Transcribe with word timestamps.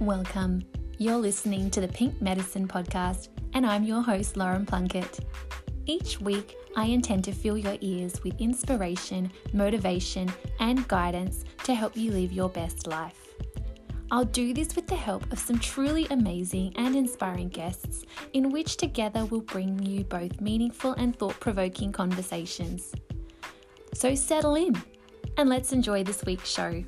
Welcome. 0.00 0.62
You're 0.96 1.18
listening 1.18 1.70
to 1.72 1.82
the 1.82 1.88
Pink 1.88 2.22
Medicine 2.22 2.66
Podcast, 2.66 3.28
and 3.52 3.66
I'm 3.66 3.84
your 3.84 4.00
host, 4.00 4.34
Lauren 4.34 4.64
Plunkett. 4.64 5.20
Each 5.84 6.18
week, 6.18 6.56
I 6.74 6.86
intend 6.86 7.22
to 7.24 7.32
fill 7.32 7.58
your 7.58 7.76
ears 7.82 8.24
with 8.24 8.40
inspiration, 8.40 9.30
motivation, 9.52 10.32
and 10.58 10.88
guidance 10.88 11.44
to 11.64 11.74
help 11.74 11.98
you 11.98 12.12
live 12.12 12.32
your 12.32 12.48
best 12.48 12.86
life. 12.86 13.34
I'll 14.10 14.24
do 14.24 14.54
this 14.54 14.74
with 14.74 14.86
the 14.86 14.96
help 14.96 15.30
of 15.34 15.38
some 15.38 15.58
truly 15.58 16.06
amazing 16.08 16.72
and 16.76 16.96
inspiring 16.96 17.50
guests, 17.50 18.06
in 18.32 18.48
which 18.48 18.78
together 18.78 19.26
we'll 19.26 19.42
bring 19.42 19.78
you 19.82 20.04
both 20.04 20.40
meaningful 20.40 20.92
and 20.92 21.14
thought 21.14 21.38
provoking 21.40 21.92
conversations. 21.92 22.94
So 23.92 24.14
settle 24.14 24.54
in 24.54 24.82
and 25.36 25.50
let's 25.50 25.74
enjoy 25.74 26.04
this 26.04 26.24
week's 26.24 26.48
show. 26.48 26.84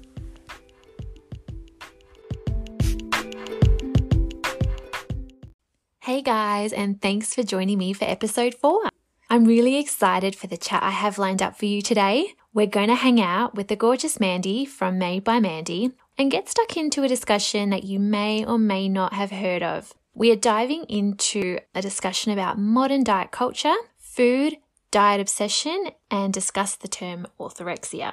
Guys, 6.22 6.72
and 6.72 7.00
thanks 7.00 7.34
for 7.34 7.42
joining 7.42 7.78
me 7.78 7.92
for 7.92 8.04
episode 8.04 8.54
four. 8.54 8.88
I'm 9.28 9.44
really 9.44 9.76
excited 9.76 10.36
for 10.36 10.46
the 10.46 10.56
chat 10.56 10.82
I 10.82 10.90
have 10.90 11.18
lined 11.18 11.42
up 11.42 11.56
for 11.56 11.64
you 11.64 11.82
today. 11.82 12.34
We're 12.54 12.66
going 12.66 12.88
to 12.88 12.94
hang 12.94 13.20
out 13.20 13.56
with 13.56 13.66
the 13.66 13.76
gorgeous 13.76 14.20
Mandy 14.20 14.64
from 14.64 14.98
Made 14.98 15.24
by 15.24 15.40
Mandy 15.40 15.92
and 16.16 16.30
get 16.30 16.48
stuck 16.48 16.76
into 16.76 17.02
a 17.02 17.08
discussion 17.08 17.70
that 17.70 17.82
you 17.82 17.98
may 17.98 18.44
or 18.44 18.56
may 18.56 18.88
not 18.88 19.14
have 19.14 19.32
heard 19.32 19.64
of. 19.64 19.94
We 20.14 20.30
are 20.30 20.36
diving 20.36 20.84
into 20.84 21.58
a 21.74 21.82
discussion 21.82 22.30
about 22.30 22.58
modern 22.58 23.02
diet 23.02 23.32
culture, 23.32 23.74
food, 23.98 24.58
diet 24.92 25.20
obsession, 25.20 25.88
and 26.08 26.32
discuss 26.32 26.76
the 26.76 26.88
term 26.88 27.26
orthorexia. 27.40 28.12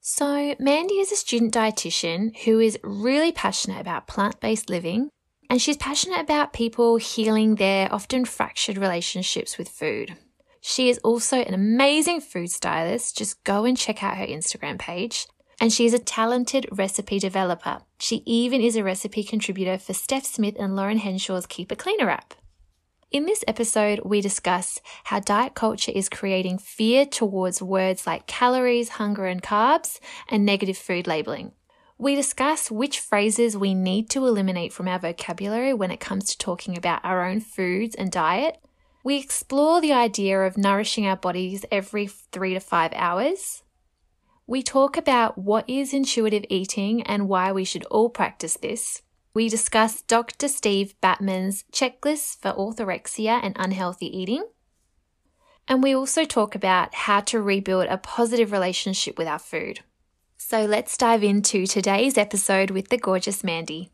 So, 0.00 0.54
Mandy 0.58 0.94
is 0.94 1.12
a 1.12 1.16
student 1.16 1.52
dietitian 1.52 2.34
who 2.44 2.58
is 2.60 2.78
really 2.82 3.32
passionate 3.32 3.80
about 3.80 4.06
plant 4.06 4.40
based 4.40 4.70
living, 4.70 5.10
and 5.50 5.60
she's 5.60 5.76
passionate 5.76 6.20
about 6.20 6.52
people 6.52 6.96
healing 6.96 7.54
their 7.54 7.92
often 7.92 8.24
fractured 8.24 8.76
relationships 8.78 9.56
with 9.56 9.68
food. 9.68 10.16
She 10.60 10.90
is 10.90 10.98
also 10.98 11.38
an 11.38 11.54
amazing 11.54 12.20
food 12.20 12.50
stylist. 12.50 13.16
Just 13.16 13.42
go 13.44 13.64
and 13.64 13.76
check 13.76 14.02
out 14.02 14.16
her 14.16 14.26
Instagram 14.26 14.78
page. 14.78 15.26
And 15.60 15.72
she 15.72 15.86
is 15.86 15.94
a 15.94 15.98
talented 15.98 16.68
recipe 16.70 17.18
developer. 17.18 17.80
She 17.98 18.22
even 18.26 18.60
is 18.60 18.76
a 18.76 18.84
recipe 18.84 19.24
contributor 19.24 19.78
for 19.78 19.92
Steph 19.92 20.24
Smith 20.24 20.56
and 20.58 20.76
Lauren 20.76 20.98
Henshaw's 20.98 21.46
Keep 21.46 21.72
It 21.72 21.78
Cleaner 21.78 22.10
app. 22.10 22.34
In 23.10 23.24
this 23.24 23.42
episode, 23.48 24.02
we 24.04 24.20
discuss 24.20 24.80
how 25.04 25.20
diet 25.20 25.54
culture 25.54 25.92
is 25.94 26.10
creating 26.10 26.58
fear 26.58 27.06
towards 27.06 27.62
words 27.62 28.06
like 28.06 28.26
calories, 28.26 28.90
hunger, 28.90 29.24
and 29.24 29.42
carbs, 29.42 29.98
and 30.28 30.44
negative 30.44 30.76
food 30.76 31.06
labeling. 31.06 31.52
We 32.00 32.14
discuss 32.14 32.70
which 32.70 33.00
phrases 33.00 33.56
we 33.56 33.74
need 33.74 34.08
to 34.10 34.24
eliminate 34.24 34.72
from 34.72 34.86
our 34.86 35.00
vocabulary 35.00 35.74
when 35.74 35.90
it 35.90 35.98
comes 35.98 36.30
to 36.30 36.38
talking 36.38 36.78
about 36.78 37.04
our 37.04 37.24
own 37.26 37.40
foods 37.40 37.96
and 37.96 38.12
diet. 38.12 38.58
We 39.02 39.16
explore 39.16 39.80
the 39.80 39.92
idea 39.92 40.42
of 40.42 40.56
nourishing 40.56 41.08
our 41.08 41.16
bodies 41.16 41.64
every 41.72 42.06
three 42.06 42.54
to 42.54 42.60
five 42.60 42.92
hours. 42.94 43.64
We 44.46 44.62
talk 44.62 44.96
about 44.96 45.38
what 45.38 45.68
is 45.68 45.92
intuitive 45.92 46.44
eating 46.48 47.02
and 47.02 47.28
why 47.28 47.50
we 47.50 47.64
should 47.64 47.84
all 47.86 48.10
practice 48.10 48.56
this. 48.56 49.02
We 49.34 49.48
discuss 49.48 50.02
Dr. 50.02 50.46
Steve 50.46 50.94
Bratman's 51.02 51.64
checklist 51.72 52.40
for 52.40 52.52
orthorexia 52.52 53.40
and 53.42 53.56
unhealthy 53.58 54.06
eating. 54.06 54.44
And 55.66 55.82
we 55.82 55.96
also 55.96 56.24
talk 56.24 56.54
about 56.54 56.94
how 56.94 57.20
to 57.22 57.42
rebuild 57.42 57.86
a 57.86 57.98
positive 57.98 58.52
relationship 58.52 59.18
with 59.18 59.26
our 59.26 59.38
food. 59.40 59.80
So 60.48 60.64
let's 60.64 60.96
dive 60.96 61.22
into 61.22 61.66
today's 61.66 62.16
episode 62.16 62.70
with 62.70 62.88
the 62.88 62.96
gorgeous 62.96 63.44
Mandy. 63.44 63.90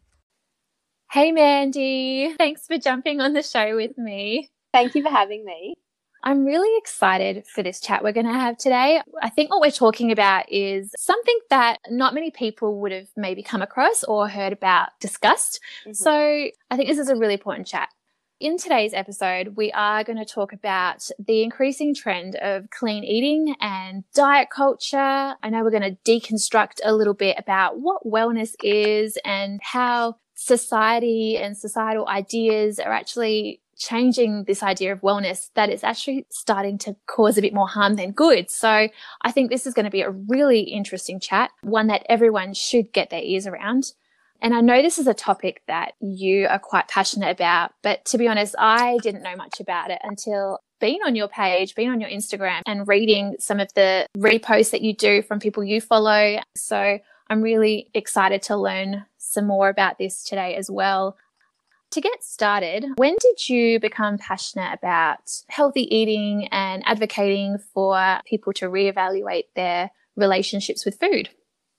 Hey, 1.11 1.33
Mandy. 1.33 2.33
Thanks 2.38 2.69
for 2.69 2.78
jumping 2.78 3.20
on 3.20 3.33
the 3.33 3.42
show 3.42 3.74
with 3.74 3.98
me. 3.98 4.51
Thank 4.73 4.95
you 4.95 5.02
for 5.02 5.11
having 5.11 5.45
me. 5.45 5.74
I'm 6.23 6.45
really 6.45 6.78
excited 6.78 7.45
for 7.52 7.64
this 7.64 7.80
chat 7.80 8.05
we're 8.05 8.12
going 8.12 8.27
to 8.27 8.33
have 8.33 8.56
today. 8.56 9.02
I 9.20 9.30
think 9.30 9.51
what 9.51 9.62
we're 9.62 9.73
talking 9.73 10.12
about 10.12 10.45
is 10.48 10.95
something 10.96 11.39
that 11.51 11.78
not 11.90 12.14
many 12.14 12.30
people 12.30 12.80
would 12.83 12.92
have 12.92 13.08
maybe 13.17 13.42
come 13.42 13.61
across 13.61 14.05
or 14.05 14.28
heard 14.28 14.52
about 14.52 14.90
discussed. 15.01 15.58
Mm-hmm. 15.80 15.95
So 15.95 16.12
I 16.12 16.77
think 16.77 16.89
this 16.89 16.98
is 16.98 17.08
a 17.08 17.17
really 17.17 17.34
important 17.34 17.67
chat. 17.67 17.89
In 18.40 18.58
today's 18.58 18.92
episode, 18.92 19.55
we 19.56 19.70
are 19.72 20.02
going 20.02 20.18
to 20.18 20.24
talk 20.24 20.52
about 20.52 21.08
the 21.24 21.45
increasing 21.45 21.95
trend 21.95 22.34
of 22.36 22.68
clean 22.70 23.05
eating 23.05 23.55
and 23.61 24.02
diet 24.12 24.48
culture. 24.50 24.98
I 25.40 25.50
know 25.50 25.62
we're 25.62 25.70
going 25.70 25.96
to 25.96 25.96
deconstruct 26.05 26.80
a 26.84 26.92
little 26.92 27.14
bit 27.14 27.36
about 27.39 27.78
what 27.78 28.05
wellness 28.05 28.56
is 28.61 29.17
and 29.24 29.61
how 29.62 30.17
society 30.34 31.36
and 31.36 31.56
societal 31.56 32.08
ideas 32.08 32.80
are 32.80 32.92
actually 32.92 33.61
changing 33.77 34.45
this 34.45 34.64
idea 34.64 34.92
of 34.92 35.01
wellness 35.01 35.51
that 35.55 35.70
it's 35.70 35.84
actually 35.84 36.27
starting 36.28 36.77
to 36.78 36.96
cause 37.06 37.39
a 37.39 37.42
bit 37.42 37.55
more 37.55 37.68
harm 37.68 37.95
than 37.95 38.11
good. 38.11 38.51
So 38.51 38.89
I 39.22 39.30
think 39.30 39.48
this 39.48 39.64
is 39.64 39.74
going 39.74 39.84
to 39.84 39.90
be 39.92 40.02
a 40.02 40.11
really 40.11 40.62
interesting 40.62 41.20
chat, 41.20 41.52
one 41.62 41.86
that 41.86 42.05
everyone 42.08 42.52
should 42.55 42.92
get 42.92 43.11
their 43.11 43.22
ears 43.22 43.46
around. 43.46 43.92
And 44.44 44.52
I 44.52 44.60
know 44.60 44.82
this 44.82 44.98
is 44.98 45.06
a 45.06 45.14
topic 45.14 45.62
that 45.68 45.94
you 46.00 46.46
are 46.48 46.58
quite 46.58 46.86
passionate 46.86 47.30
about, 47.30 47.72
but 47.82 48.05
to 48.05 48.18
be 48.18 48.28
honest, 48.28 48.55
I 48.58 48.98
didn't 49.02 49.22
know 49.22 49.34
much 49.36 49.58
about 49.58 49.90
it 49.90 50.00
until 50.05 50.58
being 50.80 50.98
on 51.06 51.16
your 51.16 51.28
page, 51.28 51.74
being 51.74 51.88
on 51.88 51.98
your 51.98 52.10
Instagram 52.10 52.60
and 52.66 52.86
reading 52.86 53.36
some 53.38 53.58
of 53.58 53.72
the 53.72 54.06
reposts 54.18 54.70
that 54.72 54.83
you 54.83 54.94
do 54.94 55.22
from 55.22 55.40
people 55.40 55.64
you 55.64 55.80
follow. 55.80 56.40
So 56.54 56.98
I'm 57.30 57.40
really 57.40 57.88
excited 57.94 58.42
to 58.42 58.56
learn 58.58 59.06
some 59.16 59.46
more 59.46 59.70
about 59.70 59.96
this 59.96 60.22
today 60.22 60.56
as 60.56 60.70
well. 60.70 61.16
To 61.92 62.02
get 62.02 62.22
started, 62.22 62.84
when 62.96 63.16
did 63.18 63.48
you 63.48 63.80
become 63.80 64.18
passionate 64.18 64.74
about 64.74 65.20
healthy 65.48 65.83
eating 65.96 66.48
and 66.52 66.83
advocating 66.84 67.56
for 67.72 68.20
people 68.27 68.52
to 68.54 68.66
reevaluate 68.66 69.44
their 69.56 69.90
relationships 70.16 70.84
with 70.84 71.00
food? 71.00 71.30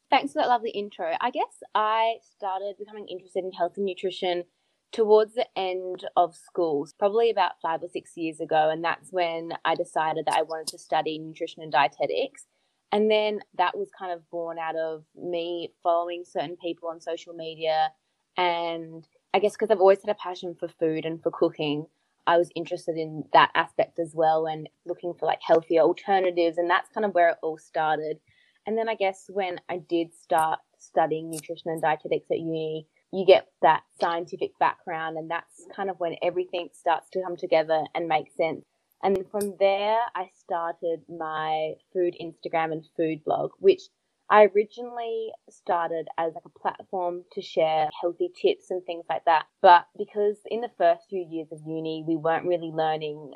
Thanks 0.09 0.33
for 0.33 0.41
that 0.41 0.49
lovely 0.49 0.69
intro. 0.71 1.13
I 1.19 1.31
guess 1.31 1.63
I 1.73 2.15
started 2.37 2.75
becoming 2.77 3.07
interested 3.07 3.43
in 3.43 3.51
health 3.51 3.73
and 3.77 3.85
nutrition 3.85 4.43
towards 4.91 5.33
the 5.33 5.47
end 5.57 6.07
of 6.15 6.35
school, 6.35 6.87
probably 6.99 7.29
about 7.29 7.53
five 7.61 7.81
or 7.83 7.89
six 7.89 8.11
years 8.15 8.39
ago. 8.39 8.69
And 8.69 8.83
that's 8.83 9.11
when 9.11 9.51
I 9.65 9.75
decided 9.75 10.25
that 10.27 10.37
I 10.37 10.43
wanted 10.43 10.67
to 10.67 10.77
study 10.77 11.17
nutrition 11.19 11.63
and 11.63 11.71
dietetics. 11.71 12.45
And 12.91 13.11
then 13.11 13.39
that 13.57 13.77
was 13.77 13.89
kind 13.97 14.11
of 14.13 14.29
born 14.29 14.57
out 14.59 14.75
of 14.75 15.03
me 15.15 15.73
following 15.83 16.23
certain 16.25 16.55
people 16.55 16.89
on 16.89 17.01
social 17.01 17.33
media 17.33 17.89
and 18.37 19.05
I 19.33 19.39
guess 19.39 19.53
because 19.53 19.69
I've 19.71 19.79
always 19.81 20.01
had 20.05 20.11
a 20.11 20.15
passion 20.15 20.55
for 20.59 20.67
food 20.67 21.05
and 21.05 21.21
for 21.21 21.31
cooking, 21.31 21.87
I 22.27 22.37
was 22.37 22.49
interested 22.55 22.97
in 22.97 23.23
that 23.33 23.51
aspect 23.55 23.99
as 23.99 24.13
well 24.15 24.45
and 24.47 24.69
looking 24.85 25.13
for 25.13 25.25
like 25.25 25.39
healthier 25.45 25.81
alternatives. 25.81 26.57
And 26.57 26.69
that's 26.69 26.89
kind 26.89 27.05
of 27.05 27.13
where 27.13 27.29
it 27.29 27.37
all 27.41 27.57
started. 27.57 28.19
And 28.65 28.77
then 28.77 28.89
I 28.89 28.95
guess 28.95 29.25
when 29.29 29.59
I 29.69 29.77
did 29.77 30.13
start 30.13 30.59
studying 30.79 31.29
nutrition 31.29 31.71
and 31.71 31.81
dietetics 31.81 32.31
at 32.31 32.39
uni, 32.39 32.87
you 33.11 33.25
get 33.25 33.47
that 33.61 33.83
scientific 34.01 34.51
background, 34.59 35.17
and 35.17 35.29
that's 35.29 35.67
kind 35.75 35.89
of 35.89 35.99
when 35.99 36.15
everything 36.21 36.69
starts 36.73 37.09
to 37.11 37.21
come 37.23 37.37
together 37.37 37.83
and 37.93 38.07
make 38.07 38.31
sense. 38.35 38.65
And 39.03 39.23
from 39.29 39.55
there, 39.59 39.99
I 40.15 40.29
started 40.33 41.01
my 41.07 41.73
food 41.93 42.15
Instagram 42.19 42.71
and 42.71 42.85
food 42.97 43.23
blog, 43.23 43.51
which 43.59 43.83
I 44.29 44.45
originally 44.45 45.29
started 45.49 46.07
as 46.17 46.33
like 46.33 46.45
a 46.45 46.59
platform 46.59 47.23
to 47.33 47.41
share 47.41 47.89
healthy 48.01 48.31
tips 48.41 48.71
and 48.71 48.83
things 48.83 49.05
like 49.07 49.25
that. 49.25 49.45
But 49.61 49.85
because 49.97 50.37
in 50.49 50.61
the 50.61 50.71
first 50.77 51.03
few 51.09 51.25
years 51.29 51.51
of 51.51 51.59
uni, 51.65 52.03
we 52.07 52.15
weren't 52.15 52.47
really 52.47 52.71
learning, 52.73 53.33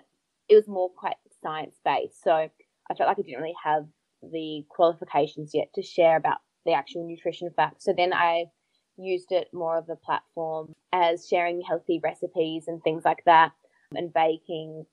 it 0.48 0.56
was 0.56 0.68
more 0.68 0.90
quite 0.90 1.18
science 1.44 1.76
based. 1.86 2.24
So 2.24 2.32
I 2.32 2.50
felt 2.96 3.08
like 3.08 3.20
I 3.20 3.22
didn't 3.22 3.42
really 3.42 3.54
have 3.64 3.86
the 4.22 4.66
qualifications 4.70 5.52
yet 5.54 5.68
to 5.76 5.82
share 5.82 6.18
about 6.18 6.40
the 6.66 6.74
actual 6.74 7.08
nutrition 7.08 7.50
facts. 7.56 7.86
So 7.86 7.94
then 7.96 8.14
I 8.14 8.46
used 8.98 9.32
it 9.32 9.48
more 9.54 9.78
of 9.78 9.90
a 9.90 9.96
platform 9.96 10.74
as 10.92 11.28
sharing 11.28 11.62
healthy 11.62 12.00
recipes 12.04 12.66
and 12.68 12.84
things 12.84 13.04
like 13.06 13.24
that 13.26 13.52
and 13.96 14.14
baking 14.14 14.86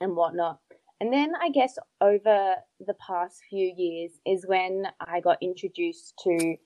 and 0.00 0.16
whatnot. 0.16 0.58
And 1.00 1.12
then 1.12 1.32
I 1.40 1.50
guess 1.50 1.78
over 2.00 2.56
the 2.86 2.94
past 3.06 3.40
few 3.48 3.72
years 3.74 4.12
is 4.26 4.44
when 4.46 4.86
I 5.00 5.20
got 5.20 5.38
introduced 5.42 6.14
to, 6.24 6.56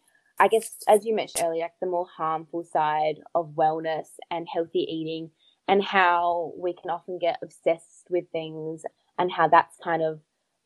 I 0.41 0.49
guess, 0.49 0.77
as 0.89 1.05
you 1.05 1.15
mentioned 1.15 1.45
earlier, 1.45 1.63
like 1.63 1.73
the 1.81 1.87
more 1.87 2.07
harmful 2.17 2.65
side 2.65 3.17
of 3.35 3.55
wellness 3.55 4.09
and 4.31 4.47
healthy 4.53 4.81
eating 4.81 5.31
and 5.69 5.83
how 5.83 6.53
we 6.59 6.75
can 6.75 6.91
often 6.91 7.19
get 7.19 7.39
obsessed 7.43 8.07
with 8.11 8.25
things 8.33 8.83
and 9.19 9.31
how 9.31 9.49
that's 9.49 9.77
kind 9.83 10.03
of 10.03 10.21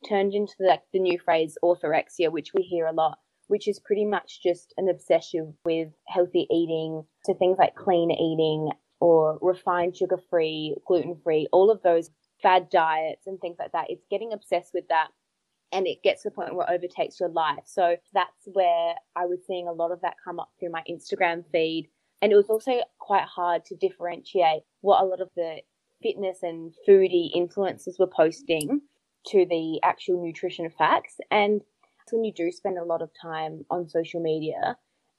turned 0.07 0.33
into 0.33 0.53
like 0.59 0.81
the 0.93 0.99
new 0.99 1.19
phrase 1.19 1.57
orthorexia, 1.63 2.31
which 2.31 2.53
we 2.53 2.61
hear 2.61 2.85
a 2.85 2.93
lot, 2.93 3.19
which 3.47 3.67
is 3.67 3.79
pretty 3.79 4.05
much 4.05 4.41
just 4.41 4.73
an 4.77 4.89
obsession 4.89 5.53
with 5.65 5.89
healthy 6.07 6.47
eating. 6.51 7.03
So 7.25 7.33
things 7.33 7.57
like 7.57 7.75
clean 7.75 8.11
eating 8.11 8.71
or 8.99 9.37
refined 9.41 9.95
sugar 9.97 10.19
free, 10.29 10.75
gluten 10.87 11.15
free, 11.23 11.47
all 11.51 11.71
of 11.71 11.81
those 11.81 12.09
fad 12.41 12.69
diets 12.69 13.27
and 13.27 13.39
things 13.39 13.57
like 13.59 13.71
that. 13.73 13.89
It's 13.89 14.05
getting 14.09 14.33
obsessed 14.33 14.71
with 14.73 14.87
that 14.89 15.07
and 15.71 15.85
it 15.87 16.01
gets 16.03 16.23
to 16.23 16.29
the 16.29 16.35
point 16.35 16.55
where 16.55 16.65
it 16.67 16.73
overtakes 16.73 17.19
your 17.19 17.29
life. 17.29 17.63
So 17.65 17.95
that's 18.13 18.47
where 18.53 18.95
I 19.15 19.25
was 19.25 19.39
seeing 19.45 19.67
a 19.67 19.73
lot 19.73 19.91
of 19.91 20.01
that 20.01 20.15
come 20.23 20.39
up 20.39 20.49
through 20.59 20.71
my 20.71 20.83
Instagram 20.89 21.43
feed 21.51 21.89
And 22.21 22.31
it 22.31 22.35
was 22.35 22.49
also 22.49 22.81
quite 22.99 23.23
hard 23.23 23.65
to 23.65 23.75
differentiate 23.75 24.63
what 24.81 25.01
a 25.01 25.05
lot 25.05 25.21
of 25.21 25.29
the 25.35 25.57
fitness 26.01 26.39
and 26.43 26.73
foodie 26.87 27.35
influencers 27.35 27.99
were 27.99 28.07
posting 28.07 28.81
to 29.27 29.45
the 29.49 29.79
actual 29.83 30.23
nutrition 30.23 30.69
facts. 30.69 31.17
And 31.31 31.61
when 32.11 32.23
you 32.23 32.33
do 32.33 32.51
spend 32.51 32.77
a 32.77 32.83
lot 32.83 33.01
of 33.01 33.11
time 33.21 33.65
on 33.69 33.87
social 33.87 34.21
media 34.21 34.77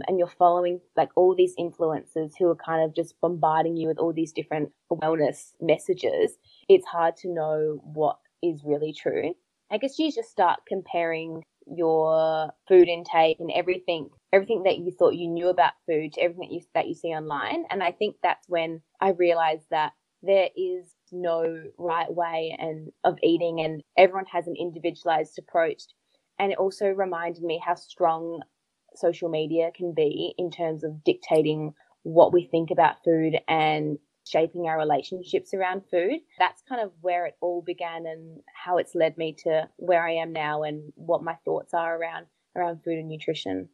and 0.09 0.19
you're 0.19 0.29
following 0.39 0.81
like 0.97 1.11
all 1.15 1.35
these 1.35 1.55
influencers 1.57 2.33
who 2.39 2.49
are 2.49 2.57
kind 2.57 2.83
of 2.83 2.95
just 2.95 3.15
bombarding 3.21 3.77
you 3.77 3.89
with 3.89 3.99
all 3.99 4.13
these 4.13 4.33
different 4.33 4.71
wellness 4.91 5.53
messages, 5.61 6.33
it's 6.69 6.87
hard 6.87 7.17
to 7.17 7.33
know 7.33 7.81
what 7.85 8.19
is 8.43 8.63
really 8.65 8.93
true. 8.93 9.35
I 9.71 9.79
guess 9.79 9.99
you 9.99 10.11
just 10.11 10.31
start 10.31 10.61
comparing 10.67 11.43
your 11.67 12.51
food 12.67 12.89
intake 12.89 13.39
and 13.39 13.51
everything 13.55 14.09
everything 14.33 14.63
that 14.65 14.79
you 14.79 14.91
thought 14.91 15.15
you 15.15 15.29
knew 15.29 15.49
about 15.49 15.73
food 15.87 16.13
to 16.13 16.21
everything 16.21 16.49
that 16.49 16.55
you 16.55 16.61
that 16.75 16.89
you 16.89 16.95
see 16.95 17.09
online 17.09 17.65
and 17.71 17.83
i 17.83 17.93
think 17.93 18.17
that's 18.23 18.49
when 18.49 18.81
i 19.01 19.11
realized 19.11 19.67
that 19.71 19.93
there 20.23 20.49
is 20.57 20.95
no 21.13 21.63
right 21.79 22.13
way 22.13 22.57
and 22.59 22.91
of 23.05 23.17
eating 23.23 23.61
and 23.61 23.83
everyone 23.97 24.27
has 24.27 24.47
an 24.47 24.55
individualized 24.59 25.39
approach 25.39 25.83
and 26.39 26.53
it 26.53 26.59
also 26.59 26.87
reminded 26.87 27.43
me 27.43 27.61
how 27.65 27.75
strong 27.75 28.41
social 28.95 29.29
media 29.29 29.71
can 29.75 29.93
be 29.95 30.35
in 30.39 30.51
terms 30.51 30.83
of 30.85 31.05
dictating 31.05 31.75
what 32.03 32.33
we 32.33 32.47
think 32.47 32.71
about 32.71 33.05
food 33.05 33.39
and 33.47 33.99
shaping 34.27 34.67
our 34.67 34.79
relationships 34.79 35.53
around 35.55 35.83
food. 35.91 36.21
That's 36.39 36.63
kind 36.69 36.81
of 36.81 36.93
where 37.01 37.27
it 37.27 37.35
all 37.41 37.63
began 37.63 38.07
and 38.07 38.41
how 38.55 38.79
it's 38.79 38.95
led 38.95 39.19
me 39.19 39.35
to 39.45 39.69
where 39.77 40.07
I 40.07 40.13
am 40.13 40.33
now 40.33 40.63
and 40.63 40.93
what 40.95 41.23
my 41.23 41.37
thoughts 41.45 41.75
are 41.75 41.97
around 41.97 42.27
around 42.57 42.83
food 42.83 42.99
and 42.99 43.09
nutrition. 43.09 43.69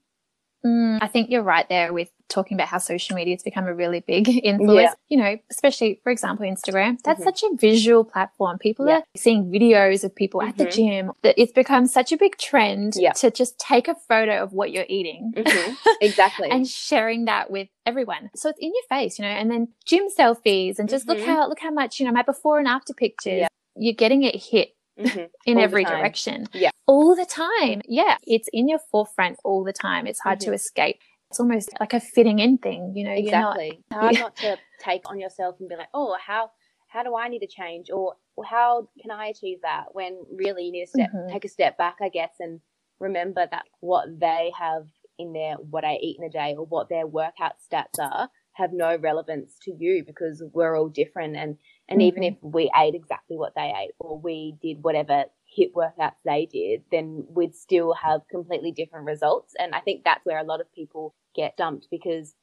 Mm, 0.64 0.98
I 1.00 1.06
think 1.06 1.30
you're 1.30 1.42
right 1.42 1.68
there 1.68 1.92
with 1.92 2.10
talking 2.28 2.56
about 2.56 2.68
how 2.68 2.78
social 2.78 3.14
media 3.14 3.34
has 3.34 3.42
become 3.42 3.66
a 3.66 3.74
really 3.74 4.00
big 4.00 4.28
influence. 4.44 4.90
Yeah. 4.90 4.94
You 5.08 5.16
know, 5.22 5.38
especially 5.50 6.00
for 6.02 6.10
example, 6.10 6.46
Instagram. 6.46 6.98
That's 7.02 7.20
mm-hmm. 7.20 7.28
such 7.28 7.42
a 7.44 7.56
visual 7.56 8.04
platform. 8.04 8.58
People 8.58 8.88
yeah. 8.88 8.98
are 8.98 9.04
seeing 9.16 9.50
videos 9.50 10.04
of 10.04 10.14
people 10.14 10.40
mm-hmm. 10.40 10.50
at 10.50 10.56
the 10.58 10.64
mm-hmm. 10.64 10.88
gym. 10.88 11.12
That 11.22 11.34
it's 11.38 11.52
become 11.52 11.86
such 11.86 12.12
a 12.12 12.16
big 12.16 12.36
trend 12.38 12.94
yeah. 12.96 13.12
to 13.12 13.30
just 13.30 13.58
take 13.58 13.88
a 13.88 13.94
photo 13.94 14.42
of 14.42 14.52
what 14.52 14.72
you're 14.72 14.86
eating. 14.88 15.32
Mm-hmm. 15.36 15.72
Exactly. 16.00 16.48
and 16.50 16.68
sharing 16.68 17.24
that 17.24 17.50
with 17.50 17.68
everyone. 17.86 18.30
So 18.34 18.50
it's 18.50 18.58
in 18.60 18.68
your 18.68 18.82
face, 18.88 19.18
you 19.18 19.24
know, 19.24 19.30
and 19.30 19.50
then 19.50 19.68
gym 19.86 20.04
selfies 20.16 20.78
and 20.78 20.88
just 20.88 21.08
look 21.08 21.18
mm-hmm. 21.18 21.26
how 21.26 21.48
look 21.48 21.60
how 21.60 21.70
much, 21.70 21.98
you 21.98 22.06
know, 22.06 22.12
my 22.12 22.22
before 22.22 22.58
and 22.58 22.68
after 22.68 22.92
pictures. 22.92 23.46
You're 23.78 23.94
getting 23.94 24.22
it 24.22 24.36
hit 24.36 24.75
mm-hmm. 24.98 25.24
in 25.46 25.58
all 25.58 25.64
every 25.64 25.84
direction. 25.84 26.46
Yeah. 26.52 26.70
All 26.86 27.14
the 27.14 27.26
time. 27.26 27.82
Yeah. 27.86 28.16
It's 28.22 28.48
in 28.52 28.68
your 28.68 28.80
forefront 28.90 29.38
all 29.44 29.64
the 29.64 29.72
time. 29.72 30.06
It's 30.06 30.20
hard 30.20 30.40
mm-hmm. 30.40 30.50
to 30.50 30.54
escape. 30.54 31.00
It's 31.30 31.40
almost 31.40 31.70
like 31.80 31.92
a 31.92 32.00
fitting 32.00 32.38
in 32.38 32.58
thing, 32.58 32.92
you 32.94 33.04
know. 33.04 33.12
Exactly. 33.12 33.68
Not, 33.68 33.74
it's 33.78 33.92
hard 33.92 34.14
yeah. 34.14 34.20
not 34.20 34.36
to 34.36 34.58
take 34.80 35.02
on 35.06 35.18
yourself 35.18 35.56
and 35.58 35.68
be 35.68 35.76
like, 35.76 35.88
oh, 35.92 36.16
how 36.24 36.50
how 36.88 37.02
do 37.02 37.16
I 37.16 37.28
need 37.28 37.40
to 37.40 37.48
change, 37.48 37.90
or 37.90 38.14
how 38.44 38.88
can 39.02 39.10
I 39.10 39.26
achieve 39.26 39.58
that? 39.62 39.86
When 39.92 40.24
really 40.32 40.66
you 40.66 40.72
need 40.72 40.84
to 40.84 40.90
step, 40.90 41.10
mm-hmm. 41.12 41.32
take 41.32 41.44
a 41.44 41.48
step 41.48 41.76
back, 41.76 41.96
I 42.00 42.08
guess, 42.08 42.34
and 42.38 42.60
remember 43.00 43.46
that 43.50 43.64
what 43.80 44.06
they 44.20 44.52
have 44.58 44.86
in 45.18 45.32
their 45.32 45.54
what 45.54 45.84
I 45.84 45.94
eat 45.96 46.16
in 46.18 46.24
a 46.24 46.30
day 46.30 46.54
or 46.56 46.64
what 46.64 46.88
their 46.88 47.06
workout 47.06 47.54
stats 47.60 47.98
are 48.00 48.30
have 48.52 48.72
no 48.72 48.96
relevance 48.96 49.56
to 49.62 49.72
you 49.78 50.02
because 50.06 50.42
we're 50.52 50.78
all 50.78 50.88
different 50.88 51.36
and 51.36 51.58
and 51.88 52.00
mm-hmm. 52.00 52.08
even 52.08 52.22
if 52.22 52.34
we 52.42 52.70
ate 52.76 52.94
exactly 52.94 53.36
what 53.36 53.54
they 53.54 53.72
ate 53.76 53.92
or 54.00 54.18
we 54.18 54.56
did 54.60 54.82
whatever 54.82 55.24
HIIT 55.56 55.72
workouts 55.72 56.16
they 56.24 56.46
did, 56.50 56.82
then 56.90 57.24
we'd 57.28 57.54
still 57.54 57.94
have 57.94 58.22
completely 58.30 58.72
different 58.72 59.06
results. 59.06 59.54
And 59.58 59.74
I 59.74 59.80
think 59.80 60.02
that's 60.04 60.24
where 60.24 60.38
a 60.38 60.44
lot 60.44 60.60
of 60.60 60.72
people 60.72 61.14
get 61.34 61.56
dumped 61.56 61.86
because 61.90 62.34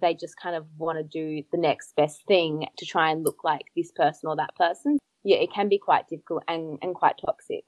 they 0.00 0.14
just 0.14 0.34
kind 0.40 0.54
of 0.54 0.66
want 0.76 0.98
to 0.98 1.04
do 1.04 1.42
the 1.50 1.58
next 1.58 1.94
best 1.96 2.26
thing 2.26 2.66
to 2.76 2.86
try 2.86 3.10
and 3.10 3.24
look 3.24 3.42
like 3.42 3.66
this 3.76 3.90
person 3.92 4.28
or 4.28 4.36
that 4.36 4.54
person. 4.56 4.98
Yeah, 5.24 5.38
it 5.38 5.52
can 5.52 5.68
be 5.68 5.78
quite 5.78 6.08
difficult 6.08 6.44
and, 6.48 6.78
and 6.82 6.94
quite 6.94 7.16
toxic. 7.24 7.64